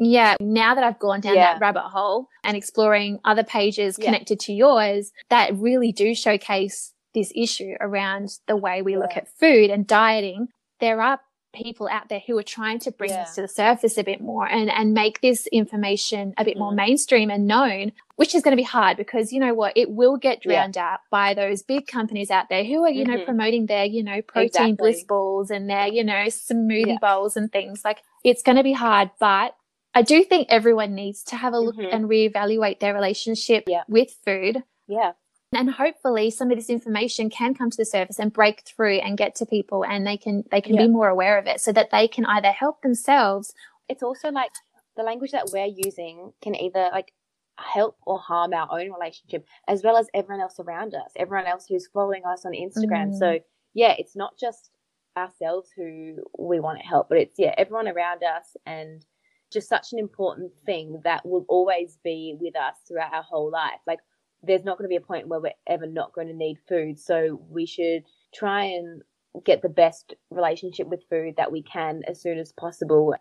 Yeah, 0.00 0.34
now 0.40 0.74
that 0.74 0.82
I've 0.82 0.98
gone 0.98 1.20
down 1.20 1.36
Yeah. 1.36 1.52
that 1.54 1.60
rabbit 1.60 1.88
hole 1.88 2.28
and 2.42 2.56
exploring 2.56 3.20
other 3.24 3.44
pages 3.44 3.96
Yeah. 3.98 4.06
connected 4.06 4.40
to 4.40 4.52
yours 4.52 5.12
that 5.30 5.54
really 5.54 5.92
do 5.92 6.14
showcase 6.14 6.92
this 7.14 7.32
issue 7.34 7.74
around 7.80 8.28
the 8.48 8.56
way 8.56 8.82
we 8.82 8.96
look 8.96 9.16
at 9.16 9.28
food 9.28 9.70
and 9.70 9.86
dieting, 9.86 10.48
there 10.80 11.00
are 11.00 11.20
people 11.54 11.88
out 11.88 12.08
there 12.08 12.22
who 12.26 12.36
are 12.38 12.42
trying 12.42 12.78
to 12.80 12.90
bring 12.90 13.10
Yeah. 13.10 13.24
this 13.24 13.34
to 13.36 13.42
the 13.42 13.48
surface 13.48 13.96
a 13.96 14.04
bit 14.04 14.20
more 14.20 14.46
and, 14.46 14.70
and 14.70 14.92
make 14.92 15.20
this 15.20 15.46
information 15.46 16.34
a 16.36 16.44
bit 16.44 16.58
more 16.58 16.72
Mhm. 16.72 16.76
mainstream 16.76 17.30
and 17.30 17.46
known, 17.46 17.92
which 18.16 18.34
is 18.34 18.42
going 18.42 18.52
to 18.52 18.56
be 18.60 18.62
hard 18.62 18.96
because 18.96 19.32
you 19.32 19.40
know 19.40 19.54
what? 19.54 19.72
It 19.76 19.90
will 19.90 20.16
get 20.16 20.44
Yeah. 20.44 20.52
drowned 20.60 20.76
out 20.78 21.00
by 21.10 21.34
those 21.34 21.62
big 21.62 21.86
companies 21.86 22.30
out 22.30 22.48
there 22.48 22.64
who 22.64 22.84
are, 22.84 22.90
you 22.90 23.04
know, 23.04 23.18
Mhm. 23.18 23.24
promoting 23.24 23.66
their, 23.66 23.84
you 23.84 24.02
know, 24.02 24.20
protein 24.22 24.46
Exactly. 24.46 24.72
bliss 24.76 25.04
balls 25.04 25.50
and 25.50 25.70
their, 25.70 25.86
you 25.88 26.04
know, 26.04 26.24
smoothie 26.28 26.86
Yeah. 26.86 26.98
bowls 27.00 27.36
and 27.36 27.50
things. 27.50 27.84
Like 27.84 28.02
it's 28.24 28.42
going 28.42 28.56
to 28.56 28.62
be 28.62 28.72
hard, 28.72 29.10
but 29.18 29.54
I 29.94 30.02
do 30.02 30.24
think 30.24 30.48
everyone 30.50 30.94
needs 30.94 31.22
to 31.24 31.36
have 31.36 31.52
a 31.54 31.58
look 31.60 31.76
Mhm. 31.76 31.92
and 31.92 32.04
reevaluate 32.06 32.80
their 32.80 32.92
relationship 32.94 33.64
Yeah. 33.68 33.84
with 33.88 34.10
food. 34.24 34.64
Yeah. 34.88 35.12
And 35.56 35.70
hopefully 35.70 36.30
some 36.30 36.50
of 36.50 36.56
this 36.56 36.70
information 36.70 37.30
can 37.30 37.54
come 37.54 37.70
to 37.70 37.76
the 37.76 37.84
surface 37.84 38.18
and 38.18 38.32
break 38.32 38.62
through 38.66 38.98
and 38.98 39.16
get 39.16 39.34
to 39.36 39.46
people 39.46 39.84
and 39.84 40.06
they 40.06 40.16
can 40.16 40.44
they 40.50 40.60
can 40.60 40.74
Yeah. 40.74 40.82
be 40.82 40.88
more 40.88 41.08
aware 41.08 41.38
of 41.38 41.46
it 41.46 41.60
so 41.60 41.72
that 41.72 41.90
they 41.90 42.08
can 42.08 42.24
either 42.26 42.50
help 42.50 42.82
themselves 42.82 43.52
It's 43.88 44.02
also 44.02 44.30
like 44.30 44.50
the 44.96 45.02
language 45.02 45.32
that 45.32 45.50
we're 45.52 45.66
using 45.66 46.32
can 46.40 46.54
either 46.54 46.88
like 46.92 47.12
help 47.58 47.96
or 48.06 48.18
harm 48.18 48.52
our 48.54 48.68
own 48.70 48.90
relationship 48.92 49.46
as 49.68 49.82
well 49.82 49.96
as 49.96 50.08
everyone 50.14 50.40
else 50.42 50.58
around 50.58 50.94
us, 50.94 51.10
everyone 51.16 51.46
else 51.46 51.66
who's 51.66 51.86
following 51.88 52.24
us 52.24 52.44
on 52.44 52.52
Instagram. 52.52 53.10
Mm. 53.10 53.18
So, 53.18 53.38
yeah, 53.74 53.94
it's 53.98 54.16
not 54.16 54.38
just 54.38 54.70
ourselves 55.16 55.70
who 55.76 56.16
we 56.38 56.58
want 56.60 56.78
to 56.80 56.86
help, 56.86 57.08
but 57.08 57.18
it's, 57.18 57.38
yeah, 57.38 57.54
everyone 57.56 57.88
around 57.88 58.22
us 58.24 58.56
and 58.66 59.04
just 59.52 59.68
such 59.68 59.92
an 59.92 59.98
important 60.00 60.50
thing 60.66 61.00
that 61.04 61.24
will 61.24 61.44
always 61.48 61.98
be 62.02 62.36
with 62.40 62.56
us 62.56 62.74
throughout 62.88 63.12
our 63.14 63.22
whole 63.22 63.50
life. 63.50 63.80
Like, 63.86 64.00
there's 64.46 64.64
not 64.64 64.78
going 64.78 64.84
to 64.84 64.92
be 64.92 64.96
a 64.96 65.00
point 65.00 65.28
where 65.28 65.40
we're 65.40 65.52
ever 65.66 65.86
not 65.86 66.12
going 66.12 66.28
to 66.28 66.34
need 66.34 66.58
food. 66.68 66.98
So, 66.98 67.40
we 67.48 67.66
should 67.66 68.04
try 68.34 68.64
and 68.64 69.02
get 69.44 69.62
the 69.62 69.68
best 69.68 70.14
relationship 70.30 70.86
with 70.86 71.00
food 71.10 71.34
that 71.36 71.50
we 71.50 71.62
can 71.62 72.02
as 72.06 72.20
soon 72.22 72.38
as 72.38 72.52
possible. 72.52 73.14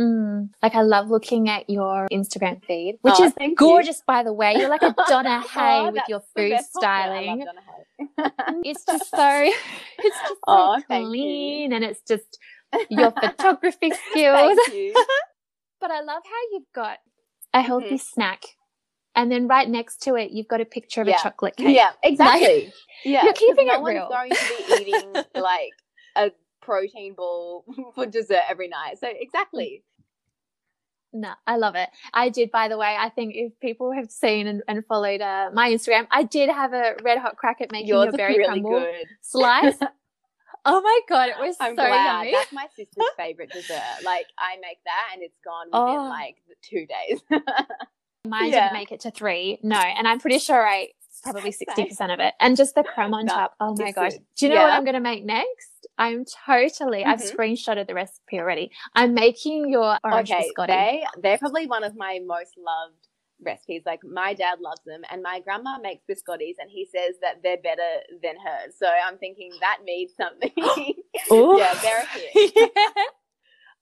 Mm. 0.00 0.50
Like 0.62 0.74
I 0.76 0.82
love 0.82 1.10
looking 1.10 1.48
at 1.48 1.68
your 1.68 2.06
Instagram 2.12 2.64
feed, 2.64 2.98
which 3.02 3.14
Oh, 3.18 3.24
is 3.24 3.32
thank 3.32 3.50
you. 3.50 3.56
gorgeous, 3.56 4.00
by 4.06 4.22
the 4.22 4.32
way. 4.32 4.54
You're 4.56 4.68
like 4.70 4.82
a 4.84 4.94
Donna 5.08 5.40
Hay 5.40 5.80
Oh, 5.88 5.90
with 5.90 6.04
your 6.08 6.22
food 6.36 6.56
styling. 6.60 7.28
I 7.28 7.34
love 7.34 7.44
Donna 7.44 7.60
Hay. 7.66 8.60
It's 8.64 8.84
just 8.84 9.10
so, 9.10 9.42
it's 9.98 10.18
just 10.20 10.28
so 10.28 10.36
Oh, 10.46 10.76
clean, 10.86 11.72
and 11.72 11.84
it's 11.84 12.00
just 12.06 12.38
your 12.88 13.10
photography 13.20 13.90
skills. 14.10 14.58
You. 14.72 14.94
But 15.80 15.90
I 15.90 16.00
love 16.00 16.22
how 16.24 16.42
you've 16.52 16.72
got 16.74 16.98
a 17.52 17.60
healthy 17.62 17.96
Mhm. 17.96 18.00
snack, 18.00 18.44
and 19.18 19.30
then 19.30 19.48
right 19.48 19.68
next 19.68 20.02
to 20.04 20.14
it, 20.14 20.30
you've 20.30 20.48
got 20.48 20.60
a 20.60 20.64
picture 20.64 21.02
of 21.02 21.08
Yeah. 21.08 21.16
a 21.18 21.22
chocolate 21.22 21.56
cake. 21.60 21.74
Yeah, 21.76 21.90
exactly. 22.02 22.72
yeah, 23.04 23.24
you're 23.24 23.32
keeping 23.34 23.66
no 23.66 23.74
it 23.74 23.80
one's 23.82 23.94
real. 23.96 24.08
going 24.08 24.30
to 24.30 24.84
be 24.84 24.84
eating 24.96 25.12
like 25.34 25.72
a 26.16 26.30
protein 26.62 27.14
ball 27.14 27.64
for 27.94 28.06
dessert 28.06 28.42
every 28.48 28.68
night. 28.68 28.98
So 29.00 29.08
exactly. 29.10 29.84
No, 31.12 31.32
I 31.46 31.56
love 31.56 31.74
it. 31.74 31.88
I 32.12 32.28
did, 32.28 32.50
by 32.50 32.68
the 32.68 32.76
way. 32.76 32.94
I 32.98 33.08
think 33.08 33.32
if 33.34 33.58
people 33.60 33.92
have 33.92 34.10
seen 34.10 34.46
and, 34.46 34.62
and 34.68 34.84
followed 34.86 35.22
uh, 35.22 35.48
my 35.54 35.70
Instagram, 35.72 36.06
I 36.10 36.22
did 36.22 36.50
have 36.50 36.74
a 36.74 36.96
red 37.02 37.16
hot 37.18 37.36
crack 37.36 37.62
at 37.62 37.72
making 37.72 37.88
Yours 37.88 38.06
your 38.08 38.12
berry 38.12 38.36
really 38.38 38.60
crumble 38.60 38.80
good. 38.80 39.06
slice. 39.22 39.78
oh 40.66 40.80
my 40.82 41.00
god, 41.08 41.30
it 41.30 41.36
was 41.40 41.56
I'm 41.60 41.70
so 41.72 41.76
glad. 41.76 42.04
yummy. 42.24 42.32
That's 42.32 42.52
my 42.52 42.66
sister's 42.76 43.06
favorite 43.16 43.50
dessert. 43.50 43.80
Like 44.04 44.26
I 44.38 44.56
make 44.60 44.78
that 44.84 45.08
and 45.14 45.22
it's 45.22 45.38
gone 45.42 45.68
within 45.68 45.98
Oh. 45.98 46.08
like 46.10 46.36
two 46.62 46.86
days. 46.86 47.20
Mine 48.26 48.50
Yeah. 48.50 48.60
didn't 48.68 48.72
make 48.78 48.92
it 48.92 49.00
to 49.00 49.10
three. 49.10 49.58
No, 49.62 49.76
and 49.76 50.06
I'm 50.08 50.18
pretty 50.20 50.38
sure 50.38 50.66
I 50.66 50.88
probably 51.22 51.52
sixty 51.62 51.84
percent 51.86 52.12
of 52.12 52.20
it, 52.20 52.34
and 52.40 52.56
just 52.56 52.74
the 52.74 52.82
crumb 52.84 53.14
on 53.14 53.26
top. 53.26 53.54
Oh 53.60 53.74
my 53.78 53.92
gosh! 53.92 54.12
Do 54.36 54.46
you 54.46 54.54
know 54.54 54.62
what 54.62 54.72
I'm 54.72 54.84
going 54.84 54.94
to 54.94 55.00
make 55.00 55.24
next? 55.24 55.86
I'm 55.98 56.24
totally. 56.46 57.04
I've 57.04 57.20
Mhm. 57.20 57.34
screenshotted 57.36 57.86
the 57.88 57.94
recipe 57.94 58.38
already. 58.38 58.70
I'm 58.94 59.14
making 59.14 59.68
your 59.70 59.98
orange 60.04 60.30
okay, 60.30 60.48
biscotti. 60.56 60.66
they 60.68 61.04
they're 61.22 61.38
probably 61.38 61.66
one 61.66 61.84
of 61.84 61.96
my 61.96 62.20
most 62.24 62.56
loved 62.56 63.08
recipes. 63.40 63.82
Like 63.86 64.00
my 64.04 64.34
dad 64.34 64.60
loves 64.60 64.80
them, 64.84 65.02
and 65.10 65.22
my 65.22 65.40
grandma 65.40 65.78
makes 65.78 66.02
biscottis, 66.08 66.54
and 66.58 66.70
he 66.70 66.84
says 66.86 67.16
that 67.22 67.42
they're 67.42 67.56
better 67.56 68.00
than 68.22 68.34
hers. 68.44 68.74
So 68.78 68.86
I'm 68.88 69.18
thinking 69.18 69.50
that 69.60 69.78
means 69.84 70.12
something. 70.16 70.52
Yeah, 71.30 71.74
they're 71.82 72.06
here. 72.06 72.68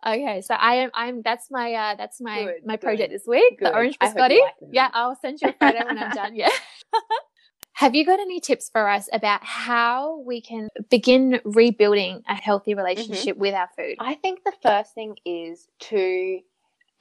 Okay, 0.07 0.41
so 0.41 0.55
I 0.55 0.77
am. 0.77 0.91
I'm. 0.95 1.23
That's 1.23 1.51
my. 1.51 1.73
Uh, 1.73 1.95
that's 1.97 2.21
my 2.21 2.45
Good, 2.45 2.55
my 2.65 2.75
good, 2.75 2.81
project 2.83 3.13
this 3.13 3.25
week. 3.27 3.59
good. 3.59 3.67
The 3.67 3.75
orange 3.75 3.99
biscotti. 3.99 4.41
like 4.41 4.55
yeah, 4.71 4.89
I'll 4.93 5.17
send 5.17 5.41
you 5.43 5.49
a 5.49 5.53
photo 5.53 5.85
when 5.85 5.99
I'm 5.99 6.13
done. 6.13 6.37
Yeah. 6.37 6.51
Have 7.73 7.95
you 7.95 8.07
got 8.07 8.21
any 8.21 8.41
tips 8.41 8.71
for 8.71 8.89
us 8.89 9.07
about 9.13 9.45
how 9.45 10.21
we 10.21 10.41
can 10.41 10.69
begin 10.89 11.41
rebuilding 11.45 12.23
a 12.27 12.35
healthy 12.35 12.75
relationship 12.75 13.37
with 13.37 13.53
our 13.53 13.69
food? 13.77 13.97
I 13.99 14.15
think 14.15 14.45
the 14.45 14.55
first 14.63 14.95
thing 14.95 15.17
is 15.27 15.69
to 15.81 16.41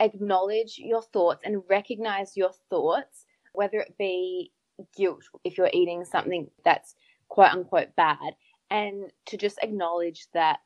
acknowledge 0.02 0.78
your 0.78 1.02
thoughts 1.02 1.44
and 1.46 1.62
recognize 1.70 2.36
your 2.36 2.52
thoughts, 2.70 3.26
whether 3.54 3.78
it 3.80 3.98
be 3.98 4.52
guilt 4.98 5.24
if 5.46 5.58
you're 5.58 5.70
eating 5.72 6.04
something 6.04 6.50
that's 6.66 6.96
quote 7.30 7.52
unquote 7.52 7.96
bad, 7.96 8.36
and 8.70 9.12
to 9.28 9.38
just 9.38 9.60
acknowledge 9.62 10.28
that 10.34 10.60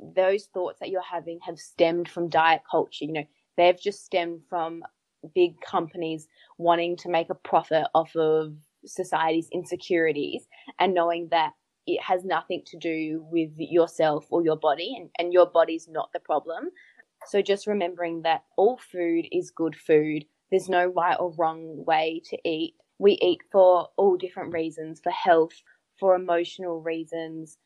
those 0.00 0.46
thoughts 0.46 0.78
that 0.80 0.90
you're 0.90 1.02
having 1.02 1.38
have 1.42 1.58
stemmed 1.58 2.08
from 2.08 2.28
diet 2.28 2.62
culture. 2.70 3.04
You 3.04 3.12
know, 3.12 3.24
they've 3.56 3.80
just 3.80 4.04
stemmed 4.04 4.42
from 4.48 4.82
big 5.34 5.60
companies 5.60 6.28
wanting 6.58 6.96
to 6.98 7.08
make 7.08 7.30
a 7.30 7.34
profit 7.34 7.86
off 7.94 8.14
of 8.16 8.52
society's 8.84 9.48
insecurities 9.52 10.46
and 10.78 10.94
knowing 10.94 11.28
that 11.30 11.52
it 11.86 12.00
has 12.02 12.24
nothing 12.24 12.62
to 12.66 12.78
do 12.78 13.24
with 13.30 13.50
yourself 13.56 14.26
or 14.30 14.42
your 14.44 14.56
body 14.56 14.94
and, 14.96 15.08
and 15.18 15.32
your 15.32 15.46
body's 15.46 15.88
not 15.88 16.12
the 16.12 16.20
problem. 16.20 16.70
So 17.26 17.42
just 17.42 17.66
remembering 17.66 18.22
that 18.22 18.44
all 18.56 18.78
food 18.78 19.26
is 19.32 19.50
good 19.50 19.76
food. 19.76 20.24
There's 20.50 20.68
no 20.68 20.86
right 20.86 21.16
or 21.18 21.32
wrong 21.36 21.84
way 21.84 22.22
to 22.26 22.38
eat. 22.48 22.74
We 22.98 23.12
eat 23.22 23.40
for 23.50 23.88
all 23.96 24.16
different 24.16 24.52
reasons, 24.52 25.00
for 25.02 25.10
health, 25.10 25.62
for 25.98 26.14
emotional 26.14 26.80
reasons. 26.80 27.58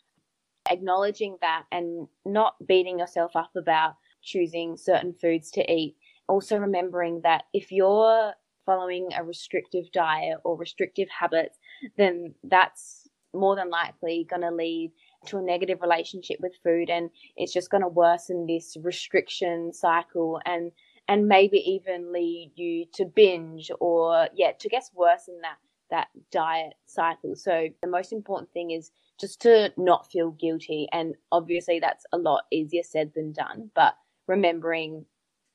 Acknowledging 0.68 1.37
that 1.40 1.64
and 1.73 2.09
not 2.25 2.55
beating 2.66 2.99
yourself 2.99 3.35
up 3.35 3.51
about 3.57 3.96
choosing 4.23 4.77
certain 4.77 5.14
foods 5.14 5.51
to 5.53 5.73
eat. 5.73 5.96
Also 6.29 6.57
remembering 6.57 7.20
that 7.23 7.44
if 7.53 7.73
you're 7.73 8.33
following 8.66 9.09
a 9.16 9.25
restrictive 9.25 9.90
diet 9.92 10.38
or 10.44 10.57
restrictive 10.57 11.09
habits, 11.09 11.59
then 11.96 12.35
that's 12.44 13.09
more 13.35 13.57
than 13.57 13.70
likely 13.70 14.27
going 14.29 14.42
to 14.42 14.51
lead 14.51 14.92
to 15.27 15.38
a 15.38 15.42
negative 15.42 15.81
relationship 15.83 16.38
with 16.40 16.53
food 16.64 16.90
and 16.90 17.11
it's 17.37 17.53
just 17.53 17.70
going 17.70 17.83
to 17.83 17.88
worsen 17.88 18.46
this 18.46 18.77
restriction 18.83 19.73
cycle 19.73 20.40
and 20.46 20.73
and 21.09 21.29
maybe 21.29 21.59
even 21.59 22.12
lead 22.12 22.51
you 22.55 22.87
to 22.92 23.05
binge 23.05 23.70
or 23.81 24.29
yeah 24.35 24.53
to 24.59 24.68
guess 24.68 24.90
worse 24.94 25.25
than 25.27 25.40
that 25.42 25.57
that 25.90 26.09
diet 26.33 26.74
cycle 26.87 27.37
so 27.37 27.68
the 27.83 27.88
most 27.88 28.12
important 28.12 28.50
thing 28.53 28.70
is 28.70 28.90
just 29.20 29.40
to 29.42 29.72
not 29.76 30.11
feel 30.11 30.31
guilty 30.33 30.88
and 30.92 31.14
obviously 31.33 31.81
that's 31.81 32.05
a 32.12 32.18
lot 32.18 32.42
easier 32.53 32.83
said 32.83 33.12
than 33.14 33.33
done 33.33 33.70
but 33.74 33.94
remembering 34.29 35.05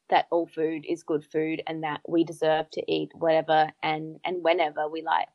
that 0.09 0.27
all 0.31 0.45
food 0.47 0.85
is 0.87 1.03
good 1.03 1.25
food 1.25 1.63
and 1.67 1.83
that 1.83 2.01
we 2.07 2.23
deserve 2.23 2.69
to 2.71 2.83
eat 2.91 3.11
whatever 3.15 3.71
and 3.83 4.19
and 4.25 4.43
whenever 4.43 4.87
we 4.89 5.01
like 5.01 5.29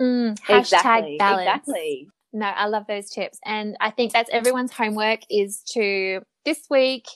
Mm, 0.00 0.38
hashtag 0.40 0.58
exactly 0.58 1.16
balance. 1.18 1.50
exactly 1.66 2.08
No, 2.32 2.46
I 2.46 2.66
love 2.66 2.86
those 2.86 3.08
tips. 3.08 3.38
And 3.44 3.76
I 3.80 3.90
think 3.90 4.12
that's 4.12 4.28
everyone's 4.30 4.72
homework 4.72 5.20
is 5.30 5.62
to 5.72 6.20
this 6.44 6.66
week 6.68 7.06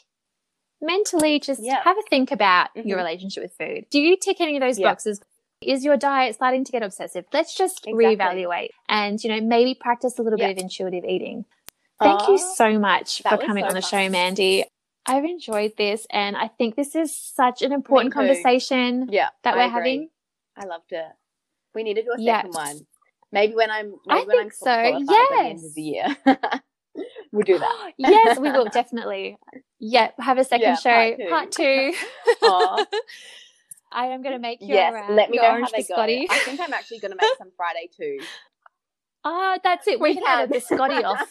mentally 0.81 1.39
just 1.41 1.61
have 1.85 1.99
a 1.99 2.03
think 2.09 2.33
about 2.33 2.71
your 2.75 2.97
Mhm. 2.97 3.03
relationship 3.03 3.43
with 3.43 3.53
food. 3.59 3.87
Do 3.91 4.01
you 4.01 4.17
tick 4.17 4.41
any 4.41 4.57
of 4.57 4.63
those 4.63 4.79
boxes? 4.79 5.21
Is 5.63 5.85
your 5.85 5.99
diet 5.99 6.35
starting 6.35 6.65
to 6.65 6.73
get 6.73 6.83
obsessive? 6.83 7.27
Let's 7.35 7.55
just 7.55 7.87
Exactly. 7.87 8.17
reevaluate 8.17 8.71
and, 8.89 9.23
you 9.23 9.29
know, 9.29 9.41
maybe 9.43 9.75
practice 9.75 10.19
a 10.19 10.23
little 10.23 10.39
Yeah. 10.39 10.49
bit 10.49 10.59
of 10.59 10.63
intuitive 10.63 11.05
eating. 11.05 11.45
Thank 12.01 12.21
you 12.29 12.39
oh, 12.41 12.55
so 12.55 12.79
much 12.79 13.21
for 13.23 13.37
coming 13.37 13.65
so 13.65 13.69
on 13.69 13.75
the 13.75 13.83
fun. 13.83 13.91
show, 13.91 14.09
Mandy. 14.09 14.65
I've 15.05 15.25
enjoyed 15.25 15.77
this 15.77 16.07
and 16.11 16.35
I 16.35 16.49
think 16.49 16.77
this 16.77 16.95
is 16.95 17.15
such 17.15 17.61
an 17.63 17.73
important 17.73 18.15
conversation 18.15 19.09
yeah 19.11 19.31
that 19.45 19.57
we're 19.57 19.69
having. 19.69 20.09
I 20.57 20.65
loved 20.65 20.93
it. 20.93 21.07
We 21.75 21.83
need 21.83 21.95
to 21.95 22.03
do 22.03 22.13
a 22.17 22.21
Yeah. 22.21 22.39
second 22.39 22.55
one. 22.55 22.87
Maybe 23.31 23.55
when 23.55 23.71
I'm 23.71 23.95
maybe 24.07 24.23
I 24.23 24.25
when 24.25 24.39
I'm 24.39 24.51
so, 24.51 24.65
qualified 24.65 25.07
by 25.07 25.27
the 25.31 25.45
end 25.45 25.59
yes. 25.59 25.67
of 25.67 25.75
the 25.75 25.83
year. 25.83 26.17
we'll 27.33 27.45
do 27.45 27.59
that. 27.59 27.93
yes, 27.99 28.39
we 28.39 28.51
will 28.51 28.65
definitely. 28.73 29.37
Yeah, 29.79 30.11
have 30.19 30.39
a 30.39 30.45
second 30.45 30.63
Yeah, 30.63 30.77
show, 30.77 31.17
part 31.29 31.31
part 31.31 31.53
two. 31.53 31.93
I 33.93 34.07
am 34.07 34.23
going 34.23 34.35
to 34.35 34.39
make 34.39 34.61
your, 34.61 34.77
yes, 34.77 34.95
uh, 34.95 35.13
let 35.13 35.31
me 35.31 35.37
your 35.37 35.45
know 35.45 35.49
how 35.49 35.55
orange 35.57 35.71
they 35.73 35.83
biscotti. 35.83 36.29
go. 36.29 36.35
I 36.35 36.39
think 36.39 36.61
I'm 36.61 36.73
actually 36.73 37.01
going 37.01 37.11
to 37.11 37.17
make 37.21 37.39
some 37.39 37.51
Friday 37.57 37.89
too. 37.97 38.19
Ah, 39.23 39.59
that's 39.63 39.87
it. 39.87 40.01
We, 40.01 40.15
can 40.15 40.25
have 40.25 40.51
a 40.51 40.55
biscotti 40.55 41.05
off. 41.05 41.31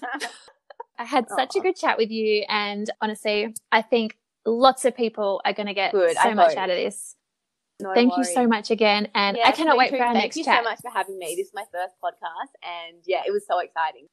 I 1.00 1.06
had 1.06 1.28
such 1.28 1.56
a 1.56 1.60
good 1.60 1.76
chat 1.76 1.98
with 1.98 2.12
you, 2.12 2.46
and 2.48 2.88
honestly, 3.02 3.56
I 3.72 3.82
think 3.82 4.16
lots 4.46 4.86
of 4.86 4.96
people 4.96 5.42
are 5.44 5.54
going 5.54 5.66
to 5.66 5.74
get 5.74 5.92
Good, 5.92 6.16
so 6.16 6.20
I 6.22 6.36
much 6.36 6.50
hope. 6.50 6.58
out 6.60 6.70
of 6.70 6.76
this. 6.76 7.16
No 7.82 7.92
Thank 7.96 8.16
you 8.16 8.24
so 8.24 8.46
much 8.46 8.70
again. 8.70 9.08
And 9.16 9.40
I 9.44 9.52
cannot 9.54 9.76
wait 9.76 9.90
for 9.90 9.96
our 9.96 10.14
Thank 10.14 10.26
next 10.26 10.36
chat. 10.36 10.46
Thank 10.46 10.58
you 10.58 10.64
so 10.66 10.70
much 10.70 10.80
for 10.84 10.92
having 10.96 11.18
me. 11.18 11.34
This 11.36 11.48
is 11.48 11.54
my 11.56 11.64
first 11.72 11.96
podcast, 12.04 12.54
and 12.62 12.98
yeah, 13.08 13.24
it 13.26 13.32
was 13.32 13.44
so 13.48 13.58
exciting. 13.58 14.06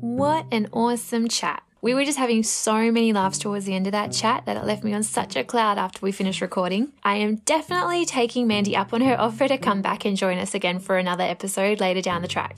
What 0.00 0.46
an 0.50 0.68
awesome 0.72 1.28
chat. 1.28 1.62
We 1.82 1.94
were 1.94 2.04
just 2.04 2.18
having 2.18 2.44
so 2.44 2.92
many 2.92 3.12
laughs 3.12 3.38
towards 3.38 3.64
the 3.64 3.74
end 3.74 3.88
of 3.88 3.92
that 3.92 4.12
chat 4.12 4.46
that 4.46 4.56
it 4.56 4.64
left 4.64 4.84
me 4.84 4.94
on 4.94 5.02
such 5.02 5.34
a 5.34 5.42
cloud 5.42 5.78
after 5.78 5.98
we 6.00 6.12
finished 6.12 6.40
recording. 6.40 6.92
I 7.02 7.16
am 7.16 7.36
definitely 7.44 8.06
taking 8.06 8.46
Mandy 8.46 8.76
up 8.76 8.94
on 8.94 9.00
her 9.00 9.20
offer 9.20 9.48
to 9.48 9.58
come 9.58 9.82
back 9.82 10.04
and 10.04 10.16
join 10.16 10.38
us 10.38 10.54
again 10.54 10.78
for 10.78 10.96
another 10.96 11.24
episode 11.24 11.80
later 11.80 12.00
down 12.00 12.22
the 12.22 12.28
track. 12.28 12.54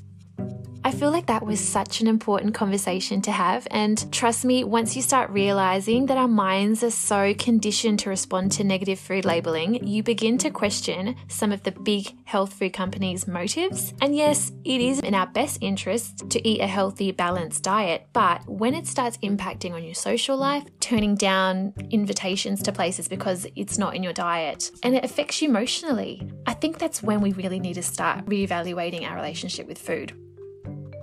I 0.87 0.91
feel 0.91 1.11
like 1.11 1.25
that 1.27 1.47
was 1.47 1.67
such 1.67 2.03
an 2.03 2.07
important 2.07 2.53
conversation 2.53 3.23
to 3.23 3.33
have. 3.33 3.67
And 3.71 4.13
trust 4.13 4.45
me, 4.45 4.65
once 4.65 4.95
you 4.95 5.01
start 5.01 5.31
realizing 5.31 6.05
that 6.07 6.19
our 6.19 6.29
minds 6.29 6.85
are 6.85 6.91
so 6.91 7.33
conditioned 7.33 8.01
to 8.01 8.11
respond 8.11 8.53
to 8.53 8.65
negative 8.65 8.99
food 8.99 9.25
labeling, 9.25 9.87
you 9.87 10.03
begin 10.03 10.37
to 10.39 10.51
question 10.51 11.17
some 11.27 11.53
of 11.53 11.63
the 11.63 11.71
big 11.71 12.15
health 12.27 12.53
food 12.53 12.75
companies' 12.75 13.27
motives. 13.27 13.95
And 14.03 14.15
yes, 14.15 14.53
it 14.65 14.83
is 14.83 15.01
in 15.01 15.15
our 15.15 15.27
best 15.27 15.57
interest 15.63 16.29
to 16.29 16.47
eat 16.47 16.61
a 16.61 16.67
healthy, 16.67 17.13
balanced 17.13 17.63
diet. 17.63 18.07
But 18.13 18.47
when 18.47 18.75
it 18.75 18.87
starts 18.87 19.17
impacting 19.19 19.73
on 19.73 19.85
your 19.85 19.95
social 19.95 20.37
life, 20.37 20.65
turning 20.81 21.15
down 21.15 21.73
invitations 21.93 22.63
to 22.63 22.73
places 22.73 23.09
because 23.09 23.47
it's 23.57 23.79
not 23.79 23.97
in 23.97 24.03
your 24.03 24.13
diet, 24.13 24.71
and 24.83 24.95
it 24.95 25.03
affects 25.03 25.41
you 25.41 25.49
emotionally, 25.49 26.31
I 26.45 26.53
think 26.53 26.79
that's 26.79 27.03
when 27.03 27.23
we 27.23 27.33
really 27.33 27.59
need 27.59 27.75
to 27.75 27.83
start 27.83 28.27
reevaluating 28.27 29.09
our 29.09 29.17
relationship 29.17 29.67
with 29.67 29.79
food. 29.79 30.13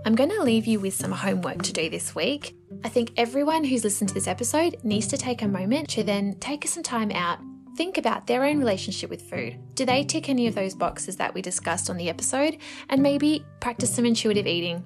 I'm 0.03 0.15
going 0.15 0.31
to 0.31 0.41
leave 0.41 0.65
you 0.65 0.79
with 0.79 0.95
some 0.95 1.11
homework 1.11 1.61
to 1.61 1.73
do 1.73 1.87
this 1.87 2.15
week. 2.15 2.55
I 2.83 2.89
think 2.89 3.11
everyone 3.17 3.63
who's 3.63 3.83
listened 3.83 4.07
to 4.07 4.15
this 4.15 4.27
episode 4.27 4.77
needs 4.83 5.05
to 5.07 5.17
take 5.17 5.43
a 5.43 5.47
moment 5.47 5.89
to 5.89 6.03
then 6.03 6.33
take 6.39 6.67
some 6.67 6.81
time 6.81 7.11
out, 7.11 7.37
think 7.77 7.99
about 7.99 8.25
their 8.25 8.43
own 8.43 8.57
relationship 8.57 9.11
with 9.11 9.21
food. 9.21 9.59
Do 9.75 9.85
they 9.85 10.03
tick 10.03 10.27
any 10.27 10.47
of 10.47 10.55
those 10.55 10.73
boxes 10.73 11.17
that 11.17 11.35
we 11.35 11.43
discussed 11.43 11.87
on 11.87 11.97
the 11.97 12.09
episode? 12.09 12.57
And 12.89 13.03
maybe 13.03 13.45
practice 13.59 13.93
some 13.93 14.05
intuitive 14.05 14.47
eating. 14.47 14.83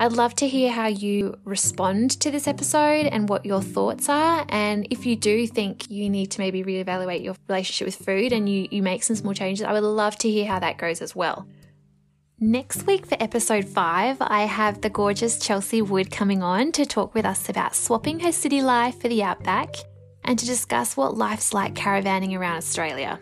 I'd 0.00 0.12
love 0.12 0.34
to 0.36 0.48
hear 0.48 0.72
how 0.72 0.86
you 0.86 1.36
respond 1.44 2.12
to 2.22 2.30
this 2.30 2.48
episode 2.48 3.06
and 3.06 3.28
what 3.28 3.44
your 3.44 3.60
thoughts 3.60 4.08
are. 4.08 4.46
And 4.48 4.86
if 4.88 5.04
you 5.04 5.16
do 5.16 5.46
think 5.46 5.90
you 5.90 6.08
need 6.08 6.30
to 6.30 6.40
maybe 6.40 6.64
reevaluate 6.64 7.22
your 7.22 7.36
relationship 7.46 7.86
with 7.86 8.06
food 8.06 8.32
and 8.32 8.48
you, 8.48 8.68
you 8.70 8.82
make 8.82 9.02
some 9.02 9.16
small 9.16 9.34
changes, 9.34 9.66
I 9.66 9.74
would 9.74 9.82
love 9.82 10.16
to 10.18 10.30
hear 10.30 10.46
how 10.46 10.60
that 10.60 10.78
goes 10.78 11.02
as 11.02 11.14
well. 11.14 11.46
Next 12.46 12.86
week 12.86 13.06
for 13.06 13.16
episode 13.20 13.64
five, 13.64 14.18
I 14.20 14.42
have 14.42 14.82
the 14.82 14.90
gorgeous 14.90 15.38
Chelsea 15.38 15.80
Wood 15.80 16.10
coming 16.10 16.42
on 16.42 16.72
to 16.72 16.84
talk 16.84 17.14
with 17.14 17.24
us 17.24 17.48
about 17.48 17.74
swapping 17.74 18.20
her 18.20 18.32
city 18.32 18.60
life 18.60 19.00
for 19.00 19.08
the 19.08 19.22
outback 19.22 19.74
and 20.24 20.38
to 20.38 20.44
discuss 20.44 20.94
what 20.94 21.16
life's 21.16 21.54
like 21.54 21.72
caravanning 21.72 22.38
around 22.38 22.58
Australia. 22.58 23.18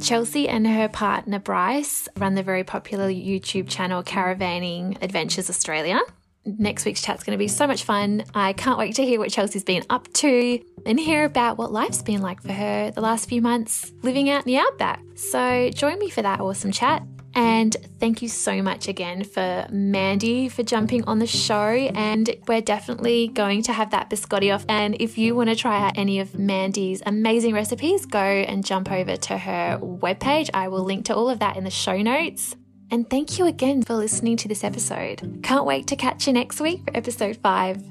Chelsea 0.00 0.48
and 0.48 0.68
her 0.68 0.88
partner 0.88 1.40
Bryce 1.40 2.08
run 2.16 2.36
the 2.36 2.44
very 2.44 2.62
popular 2.62 3.08
YouTube 3.08 3.68
channel 3.68 4.04
Caravanning 4.04 5.02
Adventures 5.02 5.50
Australia. 5.50 6.00
Next 6.44 6.84
week's 6.84 7.02
chat's 7.02 7.24
going 7.24 7.36
to 7.36 7.42
be 7.42 7.48
so 7.48 7.66
much 7.66 7.82
fun. 7.82 8.22
I 8.36 8.52
can't 8.52 8.78
wait 8.78 8.94
to 8.94 9.04
hear 9.04 9.18
what 9.18 9.32
Chelsea's 9.32 9.64
been 9.64 9.82
up 9.90 10.06
to 10.12 10.60
and 10.86 11.00
hear 11.00 11.24
about 11.24 11.58
what 11.58 11.72
life's 11.72 12.02
been 12.02 12.22
like 12.22 12.40
for 12.40 12.52
her 12.52 12.92
the 12.92 13.00
last 13.00 13.28
few 13.28 13.42
months 13.42 13.92
living 14.02 14.30
out 14.30 14.46
in 14.46 14.52
the 14.52 14.58
outback. 14.58 15.02
So 15.16 15.70
join 15.70 15.98
me 15.98 16.08
for 16.08 16.22
that 16.22 16.38
awesome 16.38 16.70
chat. 16.70 17.02
And 17.34 17.76
thank 17.98 18.22
you 18.22 18.28
so 18.28 18.62
much 18.62 18.88
again 18.88 19.24
for 19.24 19.66
Mandy 19.70 20.48
for 20.48 20.62
jumping 20.62 21.04
on 21.04 21.18
the 21.18 21.26
show. 21.26 21.54
And 21.54 22.34
we're 22.46 22.60
definitely 22.60 23.28
going 23.28 23.62
to 23.64 23.72
have 23.72 23.90
that 23.90 24.10
biscotti 24.10 24.54
off. 24.54 24.64
And 24.68 24.96
if 25.00 25.18
you 25.18 25.34
want 25.34 25.50
to 25.50 25.56
try 25.56 25.86
out 25.86 25.98
any 25.98 26.20
of 26.20 26.38
Mandy's 26.38 27.02
amazing 27.04 27.54
recipes, 27.54 28.06
go 28.06 28.18
and 28.18 28.64
jump 28.64 28.90
over 28.90 29.16
to 29.16 29.38
her 29.38 29.78
webpage. 29.80 30.50
I 30.54 30.68
will 30.68 30.84
link 30.84 31.06
to 31.06 31.14
all 31.14 31.28
of 31.28 31.40
that 31.40 31.56
in 31.56 31.64
the 31.64 31.70
show 31.70 32.00
notes. 32.00 32.56
And 32.90 33.08
thank 33.08 33.38
you 33.38 33.46
again 33.46 33.82
for 33.82 33.94
listening 33.94 34.36
to 34.38 34.48
this 34.48 34.62
episode. 34.62 35.40
Can't 35.42 35.64
wait 35.64 35.86
to 35.88 35.96
catch 35.96 36.26
you 36.26 36.32
next 36.32 36.60
week 36.60 36.84
for 36.84 36.96
episode 36.96 37.36
five. 37.38 37.82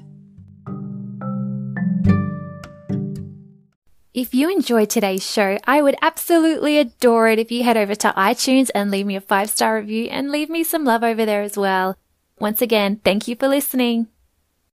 If 4.14 4.32
you 4.32 4.48
enjoyed 4.48 4.90
today's 4.90 5.28
show, 5.28 5.58
I 5.64 5.82
would 5.82 5.96
absolutely 6.00 6.78
adore 6.78 7.26
it 7.26 7.40
if 7.40 7.50
you 7.50 7.64
head 7.64 7.76
over 7.76 7.96
to 7.96 8.14
iTunes 8.16 8.70
and 8.72 8.88
leave 8.88 9.06
me 9.06 9.16
a 9.16 9.20
five 9.20 9.50
star 9.50 9.74
review 9.74 10.04
and 10.04 10.30
leave 10.30 10.48
me 10.48 10.62
some 10.62 10.84
love 10.84 11.02
over 11.02 11.26
there 11.26 11.42
as 11.42 11.56
well. 11.56 11.96
Once 12.38 12.62
again, 12.62 13.00
thank 13.04 13.26
you 13.26 13.34
for 13.34 13.48
listening. 13.48 14.06